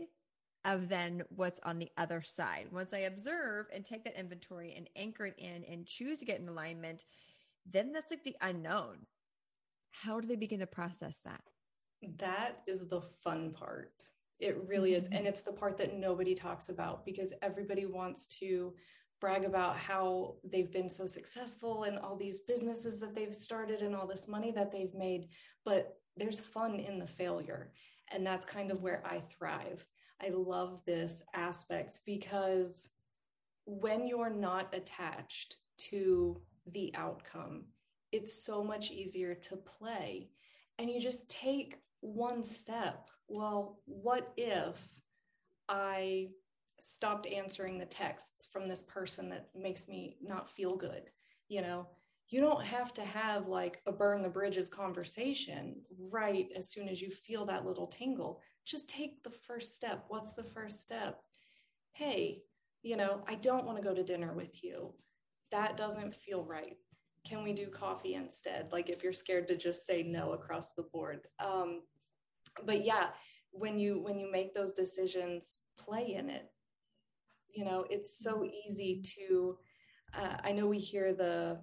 [0.65, 2.67] of then what's on the other side.
[2.73, 6.41] Once I observe and take that inventory and anchor it in and choose to get
[6.41, 7.05] in alignment,
[7.71, 9.07] then that's like the unknown.
[9.93, 11.41] How do they begin to process that?
[12.19, 13.93] That is the fun part.
[14.41, 15.05] It really is.
[15.05, 15.27] And mm-hmm.
[15.27, 18.75] it's the part that nobody talks about because everybody wants to
[19.21, 23.97] brag about how they've been so successful and all these businesses that they've started and
[23.97, 25.29] all this money that they've made.
[25.65, 27.73] But there's fun in the failure.
[28.13, 29.85] And that's kind of where I thrive.
[30.23, 32.91] I love this aspect because
[33.67, 36.41] when you're not attached to
[36.73, 37.65] the outcome,
[38.13, 40.31] it's so much easier to play.
[40.79, 43.11] And you just take one step.
[43.29, 44.89] Well, what if
[45.69, 46.29] I
[46.81, 51.11] stopped answering the texts from this person that makes me not feel good?
[51.49, 51.89] You know,
[52.29, 55.77] you don't have to have like a burn the bridges conversation
[56.11, 58.41] right as soon as you feel that little tingle.
[58.67, 60.05] Just take the first step.
[60.09, 61.23] What's the first step?
[61.93, 62.43] Hey,
[62.83, 64.93] you know, I don't want to go to dinner with you.
[65.51, 66.77] That doesn't feel right
[67.29, 70.83] can we do coffee instead like if you're scared to just say no across the
[70.83, 71.83] board um,
[72.65, 73.09] but yeah
[73.51, 76.51] when you when you make those decisions play in it
[77.55, 79.57] you know it's so easy to
[80.15, 81.59] uh, i know we hear the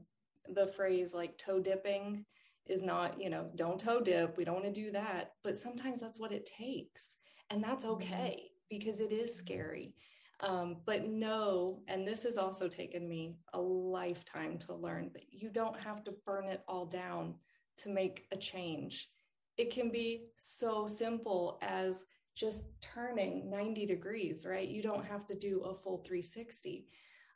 [0.53, 2.25] the phrase like toe dipping
[2.67, 6.01] is not you know don't toe dip we don't want to do that but sometimes
[6.01, 7.17] that's what it takes
[7.49, 7.95] and that's mm-hmm.
[7.95, 9.93] okay because it is scary
[10.41, 15.49] um, but no, and this has also taken me a lifetime to learn, that you
[15.49, 17.36] don't have to burn it all down
[17.77, 19.10] to make a change.
[19.58, 22.05] It can be so simple as
[22.36, 24.67] just turning 90 degrees, right?
[24.67, 26.86] You don't have to do a full 360.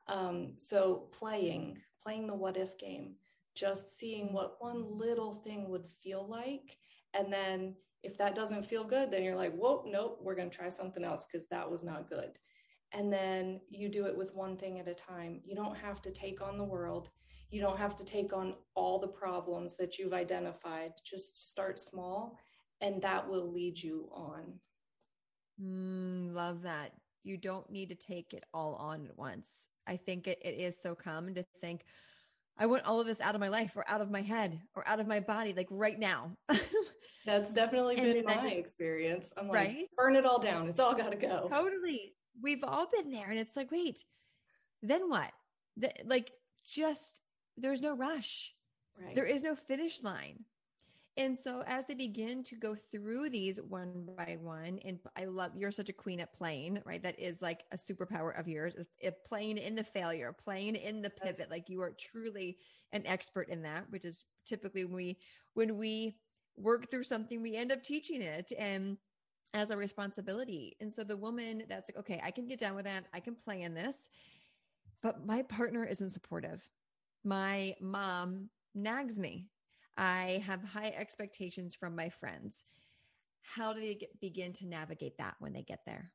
[0.10, 3.16] Um, so playing, playing the what if game,
[3.56, 6.78] just seeing what one little thing would feel like.
[7.14, 10.58] And then if that doesn't feel good, then you're like, whoa, nope, we're going to
[10.58, 12.38] try something else because that was not good
[12.92, 15.42] and then you do it with one thing at a time.
[15.46, 17.10] You don't have to take on the world.
[17.52, 20.94] You don't have to take on all the problems that you've identified.
[21.06, 22.38] Just start small,
[22.82, 24.60] and that will lead you on.
[25.62, 26.94] Mm, love that.
[27.24, 29.68] You don't need to take it all on at once.
[29.88, 31.84] I think it, it is so common to think,
[32.58, 34.88] I want all of this out of my life or out of my head or
[34.88, 36.32] out of my body, like right now.
[37.26, 39.34] That's definitely been my just, experience.
[39.38, 39.86] I'm like, right?
[39.98, 40.68] burn it all down.
[40.68, 41.48] It's all got to go.
[41.50, 44.04] Totally we've all been there and it's like wait
[44.82, 45.32] then what
[45.78, 46.32] the, like
[46.68, 47.22] just
[47.58, 48.54] there's no rush
[49.02, 49.16] right.
[49.16, 50.40] there is no finish line
[51.20, 55.52] and so as they begin to go through these one by one and i love
[55.56, 59.14] you're such a queen at playing right that is like a superpower of yours is
[59.28, 62.58] playing in the failure playing in the pivot like you are truly
[62.94, 65.18] an expert in that which is typically when we
[65.54, 66.16] when we
[66.58, 68.98] work through something we end up teaching it and
[69.54, 70.76] as a responsibility.
[70.80, 73.06] And so the woman that's like, okay, I can get down with that.
[73.14, 74.10] I can play in this,
[75.02, 76.68] but my partner isn't supportive.
[77.24, 79.48] My mom nags me.
[80.00, 82.66] I have high expectations from my friends.
[83.42, 86.12] How do they get, begin to navigate that when they get there?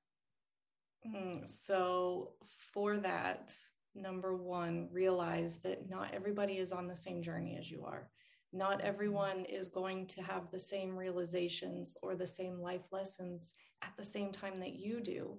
[1.07, 2.33] Mm, so,
[2.73, 3.55] for that,
[3.95, 8.11] number one, realize that not everybody is on the same journey as you are
[8.55, 13.93] not everyone is going to have the same realizations or the same life lessons at
[13.97, 15.37] the same time that you do.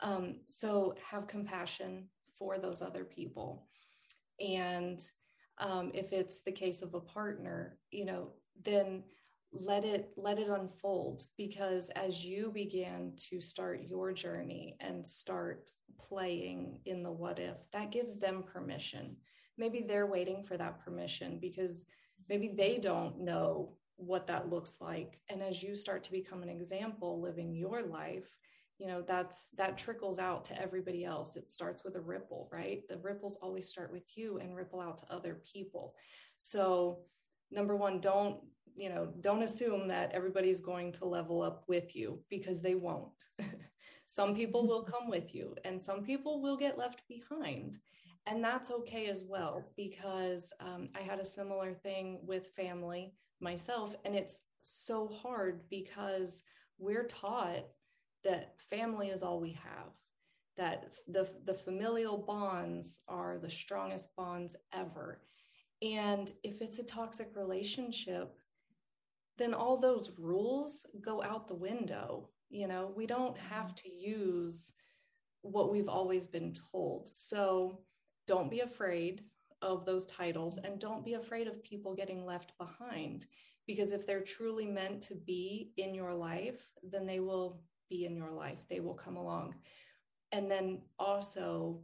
[0.00, 3.66] Um, so have compassion for those other people.
[4.40, 4.98] And
[5.58, 8.30] um, if it's the case of a partner, you know,
[8.64, 9.04] then
[9.52, 15.70] let it let it unfold because as you begin to start your journey and start
[15.96, 19.16] playing in the what if that gives them permission.
[19.56, 21.84] Maybe they're waiting for that permission because
[22.28, 25.20] maybe they don't know what that looks like.
[25.28, 28.36] And as you start to become an example living your life
[28.78, 31.36] you know that's that trickles out to everybody else.
[31.36, 32.82] It starts with a ripple right?
[32.88, 35.94] The ripples always start with you and ripple out to other people.
[36.36, 37.00] So
[37.50, 38.40] number one don't
[38.76, 43.28] you know don't assume that everybody's going to level up with you because they won't.
[44.06, 47.78] Some people will come with you and some people will get left behind.
[48.26, 53.94] And that's okay as well because um, i had a similar thing with family myself
[54.06, 56.42] and it's so hard because
[56.78, 57.66] we're taught
[58.24, 59.92] that family is all we have
[60.56, 65.20] that the the familial bonds are the strongest bonds ever.
[65.82, 68.38] And if it's a toxic relationship
[69.36, 72.28] then all those rules go out the window.
[72.50, 74.72] You know we don't have to use
[75.42, 77.08] what we've always been told.
[77.12, 77.80] So
[78.26, 79.22] don't be afraid
[79.60, 83.26] of those titles and don't be afraid of people getting left behind
[83.66, 87.62] because if they're truly meant to be in your life then they will
[87.94, 89.54] be in your life they will come along
[90.32, 91.80] and then also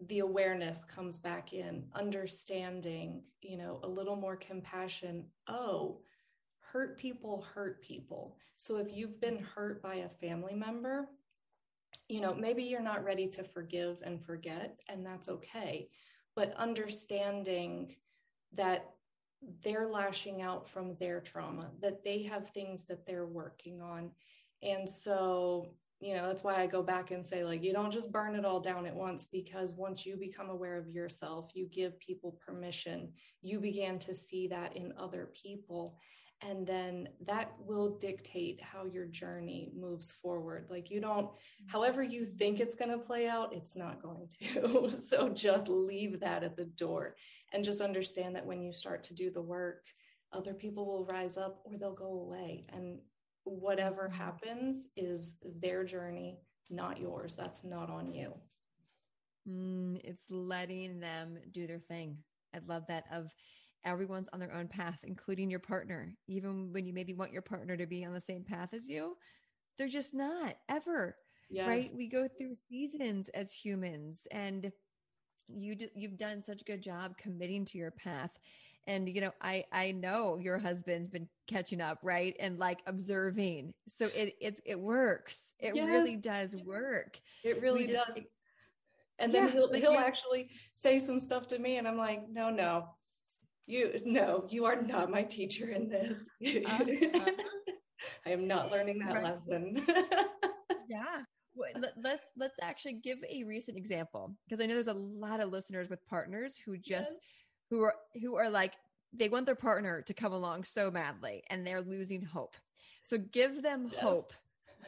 [0.00, 5.24] the awareness comes back in, understanding, you know, a little more compassion.
[5.48, 6.00] Oh,
[6.60, 8.36] hurt people hurt people.
[8.56, 11.08] So if you've been hurt by a family member,
[12.08, 15.88] you know, maybe you're not ready to forgive and forget, and that's okay.
[16.34, 17.96] But understanding
[18.52, 18.90] that
[19.62, 24.10] they're lashing out from their trauma, that they have things that they're working on.
[24.62, 28.12] And so, you know, that's why I go back and say, like, you don't just
[28.12, 31.98] burn it all down at once because once you become aware of yourself, you give
[32.00, 33.12] people permission.
[33.42, 35.98] You began to see that in other people.
[36.42, 40.66] And then that will dictate how your journey moves forward.
[40.68, 41.68] Like you don't mm-hmm.
[41.68, 44.90] however you think it's going to play out it's not going to.
[44.90, 47.16] So just leave that at the door
[47.54, 49.86] and just understand that when you start to do the work
[50.32, 52.66] other people will rise up or they'll go away.
[52.72, 52.98] And
[53.46, 56.38] whatever happens is their journey
[56.68, 58.34] not yours that's not on you
[59.48, 62.18] mm, it's letting them do their thing
[62.54, 63.32] i love that of
[63.86, 66.12] everyone's on their own path, including your partner.
[66.26, 69.16] Even when you maybe want your partner to be on the same path as you,
[69.78, 71.16] they're just not ever.
[71.48, 71.68] Yes.
[71.68, 71.90] Right?
[71.94, 74.72] We go through seasons as humans and
[75.48, 78.32] you do, you've done such a good job committing to your path
[78.86, 82.36] and you know i i know your husband's been catching up right?
[82.40, 83.72] And like observing.
[83.88, 85.54] So it it, it works.
[85.58, 85.86] It yes.
[85.86, 87.18] really does work.
[87.44, 88.24] It really just, does.
[89.18, 92.50] and then yeah, he'll he'll actually say some stuff to me and i'm like no
[92.50, 92.88] no.
[93.68, 96.24] You no you are not my teacher in this.
[96.44, 97.30] Uh, uh,
[98.26, 99.24] i am not learning that right.
[99.24, 99.84] lesson.
[100.88, 101.22] Yeah.
[101.96, 105.88] Let's let's actually give a recent example because i know there's a lot of listeners
[105.88, 107.20] with partners who just yes.
[107.70, 108.74] Who are who are like
[109.12, 112.56] they want their partner to come along so madly and they're losing hope
[113.02, 114.02] so give them yes.
[114.02, 114.32] hope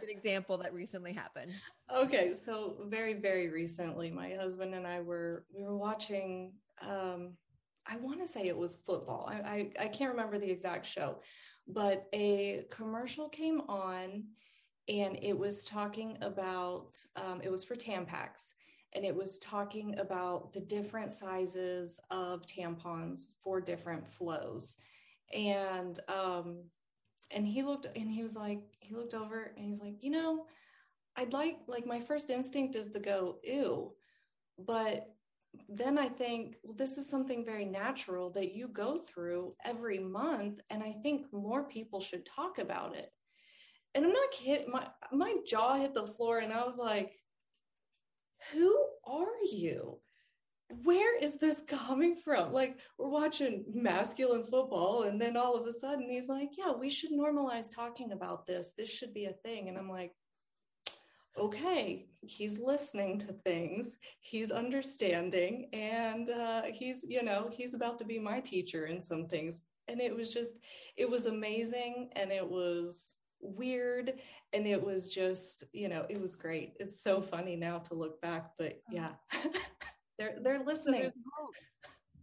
[0.02, 1.52] an example that recently happened
[1.94, 6.52] okay so very very recently my husband and i were we were watching
[6.86, 7.32] um
[7.88, 9.26] I want to say it was football.
[9.28, 11.20] I, I, I can't remember the exact show,
[11.66, 14.24] but a commercial came on
[14.88, 18.54] and it was talking about, um, it was for Tampax
[18.94, 24.76] and it was talking about the different sizes of tampons for different flows.
[25.34, 26.62] And, um,
[27.30, 30.46] and he looked and he was like, he looked over and he's like, you know,
[31.16, 33.92] I'd like, like my first instinct is to go, ew,
[34.58, 35.10] but
[35.68, 40.60] then I think, well, this is something very natural that you go through every month.
[40.70, 43.12] And I think more people should talk about it.
[43.94, 47.18] And I'm not kidding, my, my jaw hit the floor and I was like,
[48.52, 49.98] who are you?
[50.82, 52.52] Where is this coming from?
[52.52, 56.90] Like, we're watching masculine football, and then all of a sudden he's like, Yeah, we
[56.90, 58.72] should normalize talking about this.
[58.76, 59.68] This should be a thing.
[59.68, 60.12] And I'm like,
[61.38, 68.04] okay, he's listening to things, he's understanding, and uh, he's, you know, he's about to
[68.04, 69.62] be my teacher in some things.
[69.86, 70.54] And it was just,
[70.96, 74.20] it was amazing and it was weird
[74.52, 76.74] and it was just, you know, it was great.
[76.80, 78.92] It's so funny now to look back, but oh.
[78.92, 79.10] yeah,
[80.18, 81.10] they're they're listening.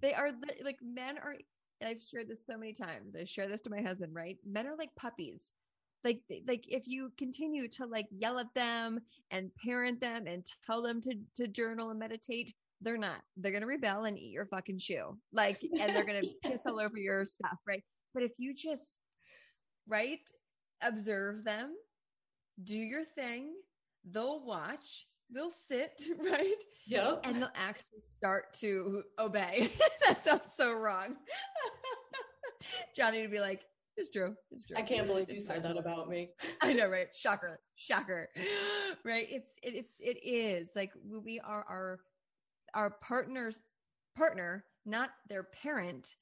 [0.01, 0.31] They are
[0.63, 1.35] like men are.
[1.85, 3.15] I've shared this so many times.
[3.19, 4.13] I share this to my husband.
[4.15, 5.51] Right, men are like puppies
[6.05, 8.99] like like if you continue to like yell at them
[9.31, 13.63] and parent them and tell them to to journal and meditate they're not they're going
[13.63, 16.97] to rebel and eat your fucking shoe like and they're going to piss all over
[16.97, 18.99] your stuff right but if you just
[19.87, 20.19] right
[20.81, 21.75] observe them
[22.63, 23.53] do your thing
[24.11, 26.55] they'll watch they'll sit right
[26.87, 29.67] yeah and they'll actually start to obey
[30.05, 31.15] that sounds so wrong
[32.95, 33.65] johnny would be like
[33.97, 34.35] it's true.
[34.51, 34.75] It's true.
[34.77, 36.31] I can't believe you said that about me.
[36.61, 37.07] I know, right?
[37.15, 37.59] Shocker.
[37.75, 38.29] Shocker.
[39.03, 39.27] Right?
[39.29, 41.99] It's it, it's it is like we are our
[42.73, 43.59] our partner's
[44.17, 46.15] partner, not their parent.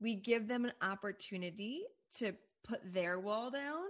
[0.00, 1.84] We give them an opportunity
[2.18, 2.34] to
[2.64, 3.84] put their wall down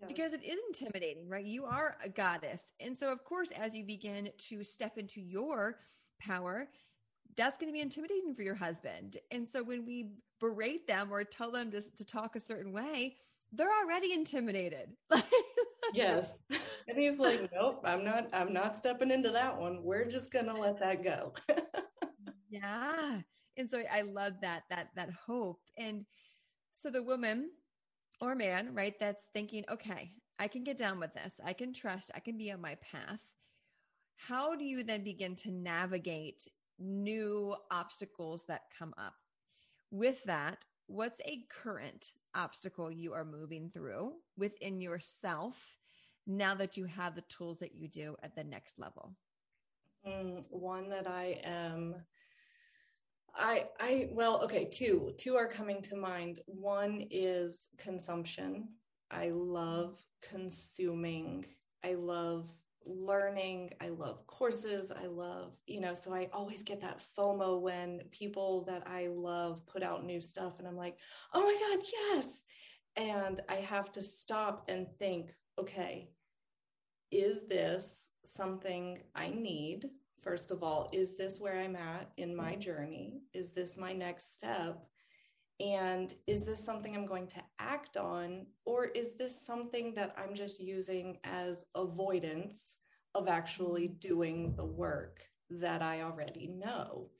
[0.00, 0.08] yes.
[0.08, 1.44] because it is intimidating, right?
[1.44, 2.72] You are a goddess.
[2.80, 5.78] And so of course as you begin to step into your
[6.20, 6.68] power,
[7.36, 9.18] that's going to be intimidating for your husband.
[9.30, 10.10] And so when we
[10.40, 13.16] berate them or tell them to, to talk a certain way,
[13.52, 14.90] they're already intimidated.
[15.94, 16.38] yes.
[16.88, 19.82] And he's like, nope, I'm not, I'm not stepping into that one.
[19.82, 21.32] We're just going to let that go.
[22.50, 23.20] yeah.
[23.56, 25.60] And so I love that, that, that hope.
[25.78, 26.04] And
[26.72, 27.50] so the woman
[28.24, 31.40] or man, right, that's thinking, okay, I can get down with this.
[31.44, 33.22] I can trust, I can be on my path.
[34.16, 36.48] How do you then begin to navigate
[36.78, 39.14] new obstacles that come up.
[39.90, 45.76] With that, what's a current obstacle you are moving through within yourself
[46.26, 49.14] now that you have the tools that you do at the next level?
[50.06, 51.94] Mm, one that I am
[53.36, 55.12] I I well, okay, two.
[55.18, 56.40] Two are coming to mind.
[56.46, 58.68] One is consumption.
[59.10, 61.46] I love consuming.
[61.84, 62.48] I love
[62.86, 63.70] learning.
[63.80, 64.92] I love courses.
[64.92, 69.66] I love, you know, so I always get that FOMO when people that I love
[69.66, 70.98] put out new stuff and I'm like,
[71.32, 72.42] "Oh my god, yes."
[72.96, 76.10] And I have to stop and think, okay,
[77.10, 79.90] is this something I need?
[80.24, 82.60] First of all, is this where I'm at in my mm-hmm.
[82.60, 83.20] journey?
[83.34, 84.82] Is this my next step?
[85.60, 88.46] And is this something I'm going to act on?
[88.64, 92.78] Or is this something that I'm just using as avoidance
[93.14, 93.98] of actually mm-hmm.
[94.00, 95.20] doing the work
[95.50, 97.10] that I already know?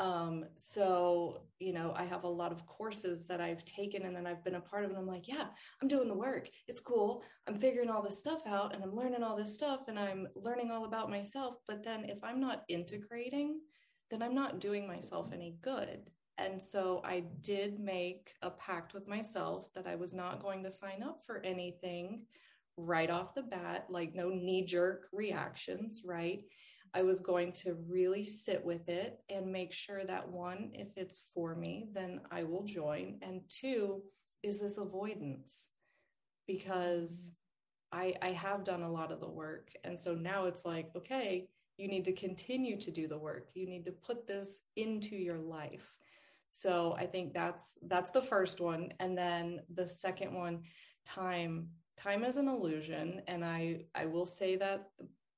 [0.00, 4.26] Um, so, you know, I have a lot of courses that I've taken and then
[4.26, 5.48] I've been a part of, and I'm like, yeah,
[5.82, 6.48] I'm doing the work.
[6.68, 7.22] It's cool.
[7.46, 10.70] I'm figuring all this stuff out and I'm learning all this stuff and I'm learning
[10.70, 11.56] all about myself.
[11.68, 13.60] But then if I'm not integrating,
[14.10, 16.08] then I'm not doing myself any good.
[16.38, 20.70] And so I did make a pact with myself that I was not going to
[20.70, 22.22] sign up for anything
[22.78, 26.42] right off the bat, like no knee jerk reactions, right?
[26.94, 31.22] I was going to really sit with it and make sure that one, if it's
[31.34, 33.18] for me, then I will join.
[33.22, 34.02] And two,
[34.42, 35.68] is this avoidance?
[36.46, 37.32] Because
[37.92, 39.70] I, I have done a lot of the work.
[39.84, 43.48] And so now it's like, okay, you need to continue to do the work.
[43.54, 45.94] You need to put this into your life.
[46.46, 48.92] So I think that's that's the first one.
[48.98, 50.62] And then the second one,
[51.04, 51.68] time.
[51.96, 53.22] Time is an illusion.
[53.28, 54.88] And I I will say that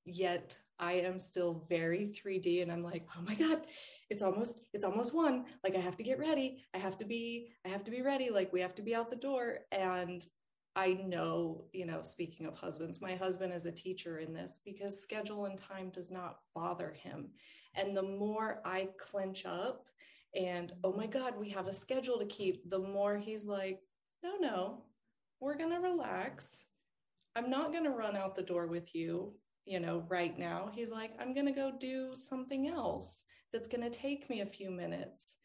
[0.05, 3.67] yet I am still very 3D and I'm like, oh my God,
[4.11, 5.45] it's almost, it's almost one.
[5.63, 6.63] Like I have to get ready.
[6.75, 8.31] I have to be, I have to be ready.
[8.31, 9.61] Like we have to be out the door.
[9.71, 10.27] And
[10.75, 15.01] I know, you know, speaking of husbands, my husband is a teacher in this because
[15.01, 17.29] schedule and time does not bother him.
[17.75, 19.87] And the more I clench up
[20.35, 23.81] and, oh my God, we have a schedule to keep, the more he's like,
[24.23, 24.83] no, no,
[25.41, 26.65] we're going to relax.
[27.37, 29.35] I'm not going to run out the door with you
[29.65, 30.71] you know, right now.
[30.73, 34.47] He's like, I'm going to go do something else that's going to take me a
[34.47, 35.37] few minutes.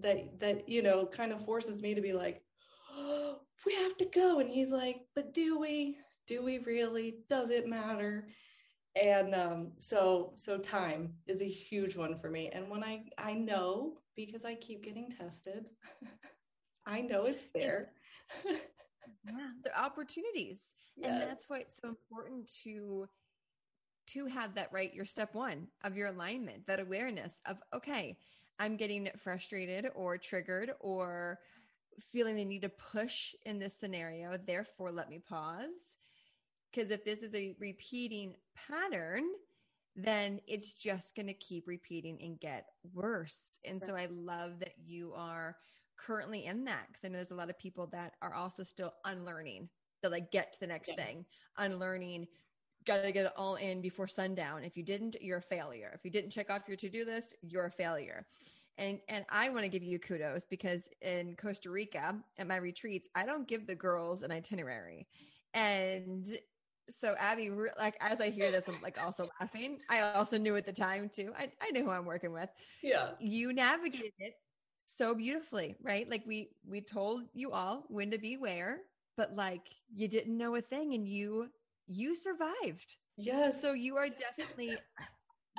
[0.00, 2.42] That, that, you know, kind of forces me to be like,
[2.94, 4.38] oh, we have to go.
[4.38, 5.98] And he's like, but do we?
[6.26, 7.16] Do we really?
[7.28, 8.28] Does it matter?
[9.00, 12.50] And um, so, so time is a huge one for me.
[12.52, 15.66] And when I, I know because I keep getting tested,
[16.86, 17.92] I know it's there.
[18.44, 20.74] yeah, the opportunities.
[20.96, 21.10] Yes.
[21.10, 23.08] And that's why it's so important to
[24.06, 28.16] to have that right your step one of your alignment that awareness of okay
[28.58, 31.38] i'm getting frustrated or triggered or
[32.00, 35.98] feeling the need to push in this scenario therefore let me pause
[36.70, 39.24] because if this is a repeating pattern
[39.94, 43.88] then it's just going to keep repeating and get worse and right.
[43.88, 45.56] so i love that you are
[45.96, 48.94] currently in that because i know there's a lot of people that are also still
[49.04, 49.68] unlearning
[50.02, 51.04] to like get to the next yeah.
[51.04, 51.24] thing
[51.58, 52.26] unlearning
[52.84, 54.64] got to get it all in before sundown.
[54.64, 55.92] If you didn't, you're a failure.
[55.94, 58.26] If you didn't check off your to-do list, you're a failure.
[58.78, 63.08] And and I want to give you kudos because in Costa Rica at my retreats,
[63.14, 65.06] I don't give the girls an itinerary.
[65.52, 66.26] And
[66.88, 69.78] so Abby, like as I hear this, I'm like also laughing.
[69.90, 71.32] I also knew at the time too.
[71.36, 72.48] I, I knew who I'm working with.
[72.82, 73.10] Yeah.
[73.20, 74.34] You navigated it
[74.80, 76.10] so beautifully, right?
[76.10, 78.80] Like we we told you all when to be where,
[79.16, 81.50] but like you didn't know a thing and you
[81.86, 82.96] you survived.
[83.16, 83.60] Yes.
[83.60, 84.76] So you are definitely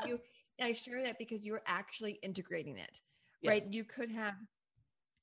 [0.06, 0.20] you
[0.62, 3.00] I share that because you are actually integrating it.
[3.42, 3.50] Yes.
[3.50, 3.74] Right?
[3.74, 4.36] You could have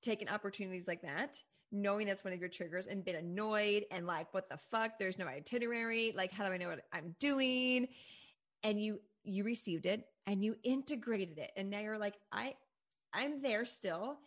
[0.02, 1.36] taken opportunities like that,
[1.72, 4.98] knowing that's one of your triggers and been annoyed and like, what the fuck?
[4.98, 6.12] There's no itinerary.
[6.16, 7.88] Like, how do I know what I'm doing?
[8.62, 11.50] And you you received it and you integrated it.
[11.56, 12.54] And now you're like, I
[13.12, 14.18] I'm there still,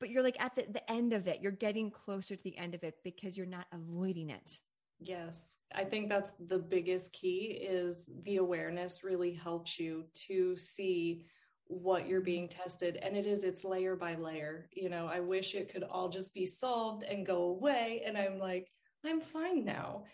[0.00, 1.40] but you're like at the, the end of it.
[1.40, 4.58] You're getting closer to the end of it because you're not avoiding it.
[4.98, 11.26] Yes, I think that's the biggest key is the awareness really helps you to see
[11.68, 14.68] what you're being tested and it is it's layer by layer.
[14.72, 18.38] You know, I wish it could all just be solved and go away and I'm
[18.38, 18.70] like
[19.04, 20.04] I'm fine now.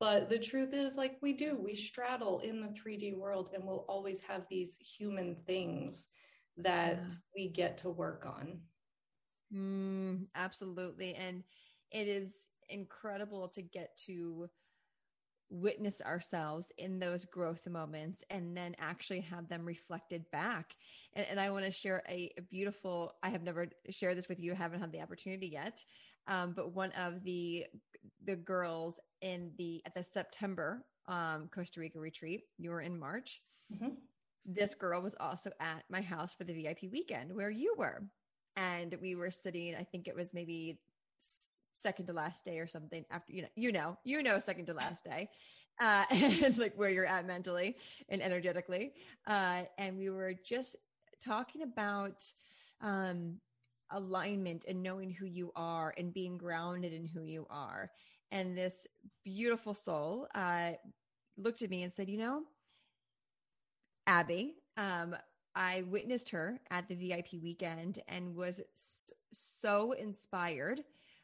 [0.00, 3.84] But the truth is like we do, we straddle in the 3D world and we'll
[3.88, 6.08] always have these human things
[6.56, 7.14] that yeah.
[7.36, 8.58] we get to work on.
[9.54, 11.14] Mm, absolutely.
[11.14, 11.44] And
[11.90, 14.48] it is incredible to get to
[15.52, 20.74] witness ourselves in those growth moments and then actually have them reflected back.
[21.12, 24.40] And, and I want to share a, a, beautiful, I have never shared this with
[24.40, 25.84] you, haven't had the opportunity yet.
[26.26, 27.66] Um, but one of the,
[28.24, 33.42] the girls in the, at the September, um, Costa Rica retreat, you were in March.
[33.72, 33.94] Mm-hmm.
[34.44, 38.02] this girl was also at my house for the VIP weekend where you were.
[38.56, 40.78] And we were sitting, I think it was maybe
[41.82, 44.74] second to last day or something after you know you know you know second to
[44.74, 45.28] last day
[45.80, 47.76] uh and like where you're at mentally
[48.08, 48.92] and energetically.
[49.26, 50.76] Uh and we were just
[51.24, 52.22] talking about
[52.80, 53.38] um
[53.90, 57.90] alignment and knowing who you are and being grounded in who you are.
[58.30, 58.86] And this
[59.24, 60.72] beautiful soul uh
[61.36, 62.42] looked at me and said you know
[64.06, 65.16] abby um
[65.54, 68.60] I witnessed her at the VIP weekend and was
[69.32, 70.82] so inspired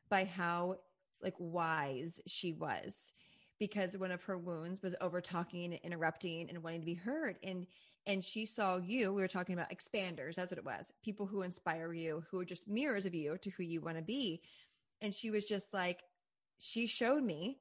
[0.09, 0.77] by how
[1.23, 3.13] like wise she was
[3.59, 7.39] because one of her wounds was over talking and interrupting and wanting to be heard.
[7.43, 7.67] And
[8.07, 11.43] and she saw you we were talking about expanders that's what it was people who
[11.43, 14.41] inspire you who are just mirrors of you to who you want to be.
[15.01, 16.03] And she was just like
[16.59, 17.59] she showed me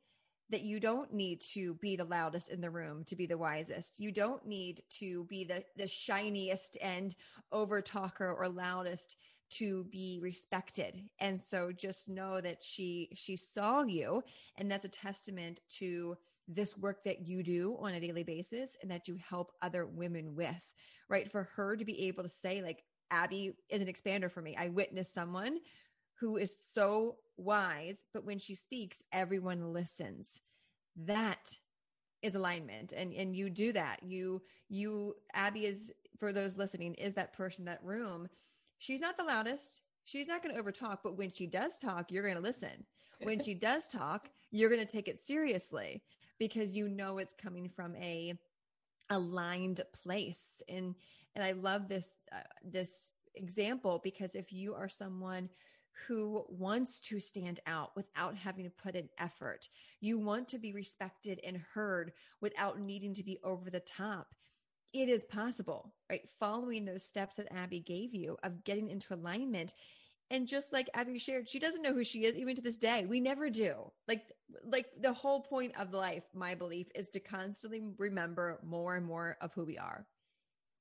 [0.49, 3.99] that you don't need to be the loudest in the room to be the wisest.
[3.99, 7.15] You don't need to be the the shiniest and
[7.51, 9.17] over talker or loudest
[9.49, 11.01] to be respected.
[11.19, 14.23] And so just know that she she saw you
[14.57, 16.17] and that's a testament to
[16.47, 20.35] this work that you do on a daily basis and that you help other women
[20.35, 20.73] with
[21.09, 21.31] right?
[21.31, 24.55] For her to be able to say like abby is an expander for me.
[24.57, 25.59] I witnessed someone
[26.19, 30.41] who is so wise but when she speaks everyone listens.
[30.95, 31.57] That
[32.21, 34.01] is alignment and and you do that.
[34.03, 38.27] You you abby is for those listening is that person that room
[38.79, 39.81] she's not the loudest.
[40.05, 42.85] She's not going to overtalk, but when she does talk, you're going to listen.
[43.21, 46.01] When she does talk, you're going to take it seriously
[46.39, 48.33] because you know it's coming from a
[49.09, 50.61] aligned place.
[50.69, 50.95] And
[51.35, 55.49] and I love this uh, this example because if you are someone
[56.05, 59.67] who wants to stand out without having to put in effort.
[59.99, 64.35] You want to be respected and heard without needing to be over the top
[64.93, 66.21] it is possible, right?
[66.39, 69.73] Following those steps that Abby gave you of getting into alignment.
[70.29, 73.05] And just like Abby shared, she doesn't know who she is even to this day.
[73.05, 73.91] We never do.
[74.07, 74.23] Like,
[74.65, 79.37] like the whole point of life, my belief is to constantly remember more and more
[79.41, 80.05] of who we are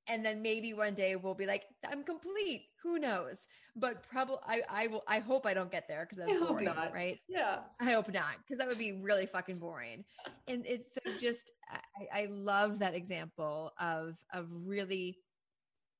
[0.09, 2.66] and then maybe one day we'll be like i'm complete.
[2.82, 3.46] Who knows?
[3.74, 6.92] But probably i i will i hope i don't get there because that's boring not.
[6.92, 7.18] right?
[7.28, 7.59] Yeah.
[7.80, 10.04] I hope not because that would be really fucking boring.
[10.48, 15.18] And it's so just I, I love that example of of really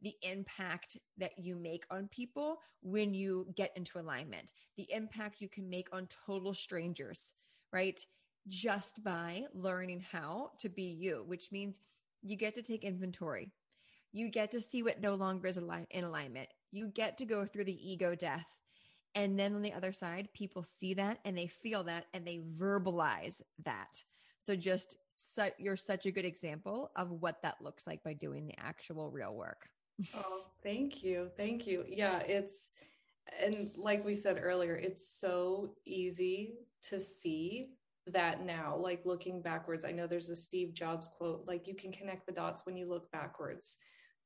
[0.03, 5.49] the impact that you make on people when you get into alignment the impact you
[5.49, 7.33] can make on total strangers
[7.73, 8.01] right?
[8.49, 11.81] Just by learning how to be you which means
[12.23, 13.51] you get to take inventory
[14.17, 16.49] you get to see what no longer is in alignment.
[16.73, 18.47] You get to go through the ego death.
[19.15, 22.41] And then on the other side, people see that and they feel that and they
[22.59, 24.03] verbalize that.
[24.41, 24.97] So just
[25.59, 29.35] you're such a good example of what that looks like by doing the actual real
[29.35, 29.69] work.
[30.17, 31.31] oh, thank you.
[31.37, 31.85] Thank you.
[31.87, 32.71] Yeah, it's
[33.43, 36.55] and like we said earlier, it's so easy
[36.85, 37.73] to see
[38.07, 39.85] that now like looking backwards.
[39.85, 42.87] I know there's a Steve Jobs quote like you can connect the dots when you
[42.87, 43.77] look backwards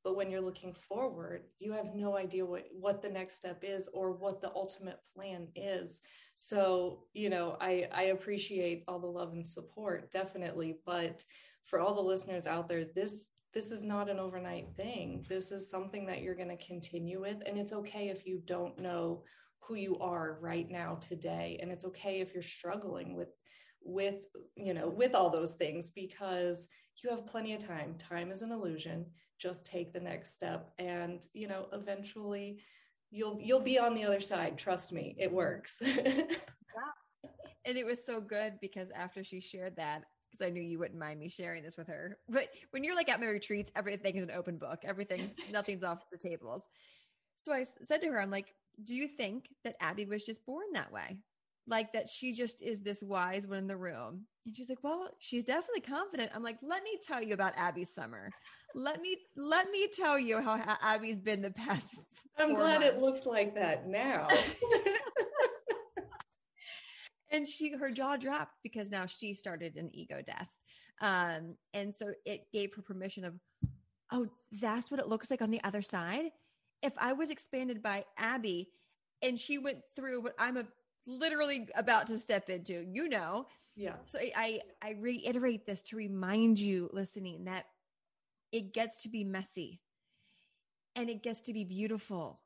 [0.03, 3.89] but when you're looking forward you have no idea what what the next step is
[3.93, 6.01] or what the ultimate plan is.
[6.35, 10.79] So you know i i appreciate all the love and support definitely.
[10.87, 11.25] But
[11.65, 15.25] for all the listeners out there this this is not an overnight thing.
[15.29, 17.43] This is something that you're going to continue with.
[17.47, 19.25] And it's okay if you don't know
[19.61, 21.59] who you are right now today.
[21.61, 23.29] And it's okay if you're struggling with
[23.83, 24.27] with
[24.57, 26.69] you know with all those things because
[27.03, 27.95] you have plenty of time.
[27.99, 29.07] Time is an illusion
[29.41, 32.61] just take the next step and you know eventually
[33.11, 36.23] you'll you'll be on the other side trust me it works yeah.
[37.65, 41.01] and it was so good because after she shared that because I knew you wouldn't
[41.01, 42.17] mind me sharing this with her.
[42.29, 44.79] But when you're like at my retreats, everything is an open book.
[44.85, 46.69] Everything's nothing's off the tables.
[47.37, 50.67] So I said to her, I'm like, do you think that Abby was just born
[50.75, 51.19] that way?
[51.71, 54.27] like that she just is this wise one in the room.
[54.45, 57.95] And she's like, "Well, she's definitely confident." I'm like, "Let me tell you about Abby's
[57.95, 58.31] summer.
[58.75, 61.97] Let me let me tell you how Abby's been the past."
[62.39, 62.97] I'm glad months.
[62.97, 64.29] it looks like that now.
[67.31, 70.49] and she her jaw dropped because now she started an ego death.
[71.01, 73.35] Um, and so it gave her permission of,
[74.13, 74.27] "Oh,
[74.61, 76.27] that's what it looks like on the other side."
[76.83, 78.71] If I was expanded by Abby
[79.23, 80.67] and she went through what I'm a
[81.07, 83.47] literally about to step into, you know.
[83.77, 83.97] Yeah.
[84.05, 87.67] So I I reiterate this to remind you listening that
[88.53, 89.81] it gets to be messy
[90.97, 92.41] and it gets to be beautiful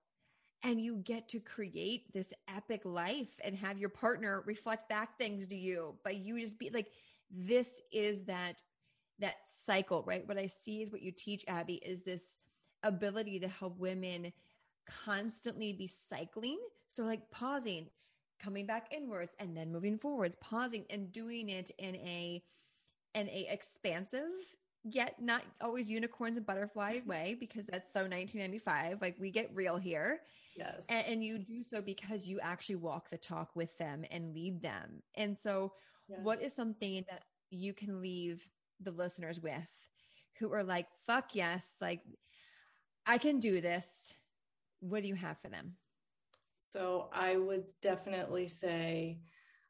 [0.62, 5.46] and you get to create this epic life and have your partner reflect back things
[5.48, 6.88] to you But you just be like
[7.30, 8.62] this is that
[9.20, 10.26] that cycle, right?
[10.26, 12.38] What I see is what you teach, Abby, is this
[12.82, 14.32] ability to help women
[14.86, 16.58] constantly be cycling.
[16.88, 17.86] So like pausing,
[18.40, 22.42] coming back inwards and then moving forwards, pausing and doing it in a
[23.14, 24.32] in a expansive
[24.84, 29.76] yet not always unicorns and butterfly way because that's so 1995 like we get real
[29.76, 30.20] here.
[30.56, 30.86] Yes.
[30.88, 34.62] And, and, you do so because you actually walk the talk with them and lead
[34.62, 35.02] them.
[35.16, 35.72] And so
[36.08, 36.20] yes.
[36.22, 38.46] what is something that you can leave
[38.80, 39.68] the listeners with
[40.38, 42.00] who are like fuck yes like
[43.06, 44.14] i can do this.
[44.80, 45.76] What do you have for them?
[46.58, 49.20] So i would definitely say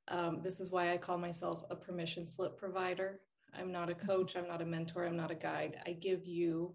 [0.08, 3.20] um, this is why i call myself a permission slip provider
[3.58, 5.76] I'm not a coach, I'm not a mentor, I'm not a guide.
[5.86, 6.74] I give you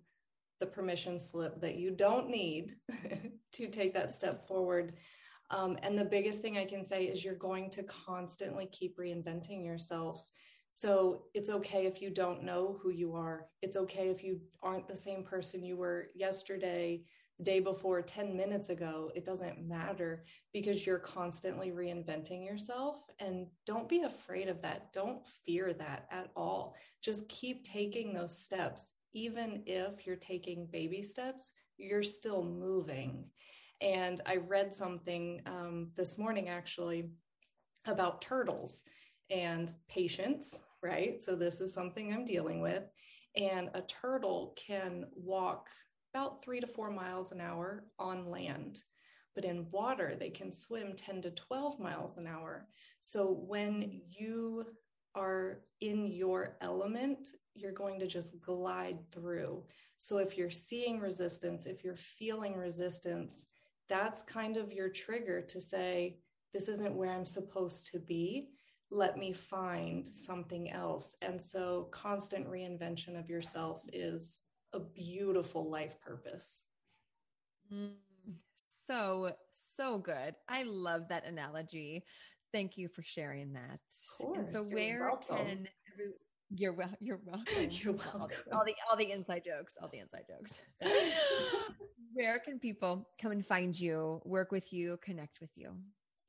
[0.60, 2.74] the permission slip that you don't need
[3.54, 4.94] to take that step forward.
[5.52, 9.66] Um, and the biggest thing I can say is you're going to constantly keep reinventing
[9.66, 10.30] yourself.
[10.70, 13.48] So it's okay if you don't know who you are.
[13.62, 17.02] It's okay if you aren't the same person you were yesterday
[17.44, 23.02] day before 10 minutes ago, it doesn't matter because you're constantly reinventing yourself.
[23.20, 24.92] And don't be afraid of that.
[24.94, 26.76] Don't fear that at all.
[27.02, 28.94] Just keep taking those steps.
[29.14, 33.26] Even if you're taking baby steps, you're still moving.
[33.82, 37.10] And I read something um, this morning actually
[37.86, 38.84] about turtles
[39.30, 41.22] and patience, right?
[41.22, 42.84] So, this is something I'm dealing with.
[43.38, 45.70] And a turtle can walk
[46.14, 48.84] about three to four miles an hour on land.
[49.36, 52.68] But in water, they can swim 10 to 12 miles an hour.
[53.02, 54.66] So when you
[55.16, 59.64] are in your element, you're going to just glide through.
[59.98, 63.48] So if you're seeing resistance, if you're feeling resistance,
[63.88, 66.18] that's kind of your trigger to say,
[66.54, 68.50] this isn't where I'm supposed to be.
[68.92, 71.16] Let me find something else.
[71.22, 74.42] And so constant reinvention of yourself is
[74.74, 76.62] a beautiful life purpose.
[77.74, 77.94] Mm,
[78.56, 80.36] so, so good.
[80.48, 82.04] I love that analogy.
[82.52, 83.80] Thank you for sharing that.
[84.36, 85.38] And so, where welcome.
[85.38, 86.12] can every,
[86.50, 87.68] you're well, you're welcome.
[87.70, 88.22] You're welcome.
[88.22, 90.60] All the, all the, all the inside jokes, all the inside jokes.
[92.14, 95.72] where can people come and find you, work with you, connect with you?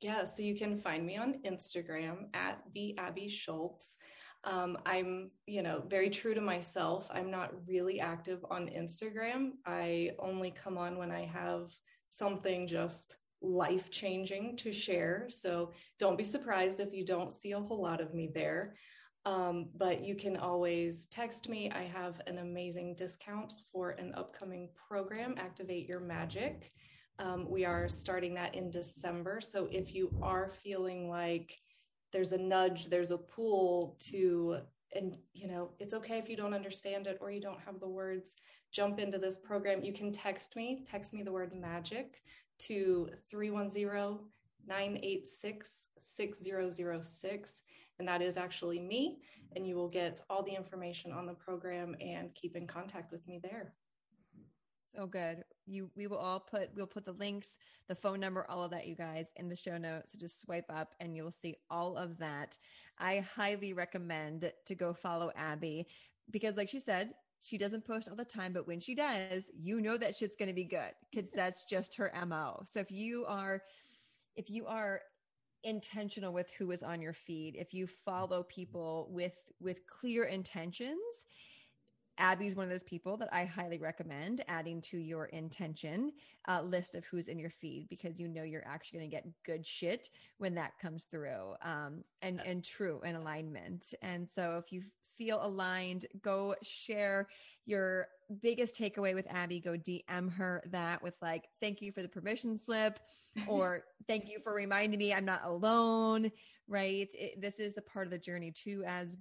[0.01, 3.97] Yeah, so you can find me on Instagram at the Abby Schultz.
[4.43, 7.09] Um, I'm, you know, very true to myself.
[7.13, 9.51] I'm not really active on Instagram.
[9.65, 11.73] I only come on when I have
[12.05, 15.25] something just life changing to share.
[15.29, 18.75] So don't be surprised if you don't see a whole lot of me there.
[19.25, 21.69] Um, but you can always text me.
[21.71, 26.71] I have an amazing discount for an upcoming program, Activate Your Magic.
[27.19, 29.39] Um, we are starting that in December.
[29.39, 31.55] So if you are feeling like
[32.11, 34.57] there's a nudge, there's a pull to,
[34.95, 37.87] and you know, it's okay if you don't understand it or you don't have the
[37.87, 38.35] words,
[38.71, 39.83] jump into this program.
[39.83, 42.21] You can text me, text me the word magic
[42.59, 44.19] to 310
[44.67, 47.63] 986 6006.
[47.99, 49.19] And that is actually me.
[49.55, 53.25] And you will get all the information on the program and keep in contact with
[53.27, 53.73] me there.
[54.95, 55.43] So good.
[55.65, 57.57] You we will all put we'll put the links,
[57.87, 60.11] the phone number, all of that you guys in the show notes.
[60.11, 62.57] So just swipe up and you'll see all of that.
[62.99, 65.87] I highly recommend to go follow Abby
[66.29, 69.81] because like she said, she doesn't post all the time, but when she does, you
[69.81, 72.63] know that shit's going to be good cuz that's just her MO.
[72.65, 73.63] So if you are
[74.35, 75.01] if you are
[75.63, 78.49] intentional with who is on your feed, if you follow mm-hmm.
[78.49, 81.27] people with with clear intentions,
[82.21, 86.13] Abby's one of those people that I highly recommend adding to your intention
[86.47, 89.43] uh, list of who's in your feed because you know you're actually going to get
[89.43, 90.07] good shit
[90.37, 93.93] when that comes through um, and and true in alignment.
[94.03, 94.83] And so if you
[95.17, 97.27] feel aligned, go share
[97.65, 98.07] your
[98.41, 99.59] biggest takeaway with Abby.
[99.59, 102.99] Go DM her that with like, thank you for the permission slip,
[103.47, 106.31] or thank you for reminding me I'm not alone.
[106.67, 107.11] Right?
[107.17, 109.17] It, this is the part of the journey too, as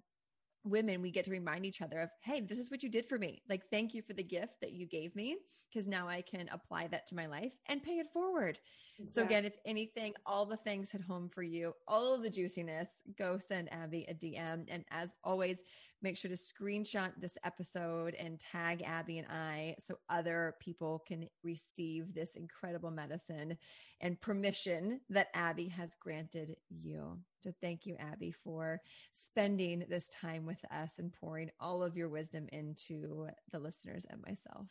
[0.65, 3.19] women we get to remind each other of hey this is what you did for
[3.19, 3.43] me.
[3.49, 5.37] Like thank you for the gift that you gave me
[5.73, 8.59] because now i can apply that to my life and pay it forward.
[8.99, 9.13] Exactly.
[9.13, 13.03] so again if anything all the things hit home for you all of the juiciness
[13.17, 15.63] go send abby a dm and as always
[16.03, 21.29] make sure to screenshot this episode and tag abby and i so other people can
[21.43, 23.57] receive this incredible medicine
[24.01, 28.81] and permission that abby has granted you so thank you, Abby, for
[29.13, 34.23] spending this time with us and pouring all of your wisdom into the listeners and
[34.27, 34.67] myself.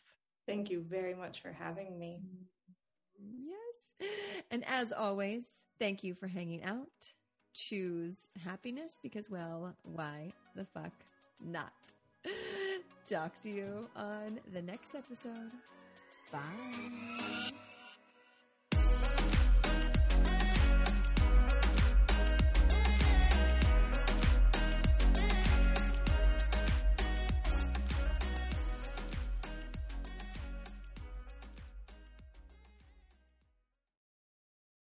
[0.48, 2.22] Thank you very much for having me.
[3.20, 4.10] Yes.
[4.52, 6.88] And as always, thank you for hanging out.
[7.54, 10.94] Choose happiness because, well, why the fuck
[11.44, 11.74] not.
[13.08, 15.52] Talk to you on the next episode.
[16.32, 17.60] Bye.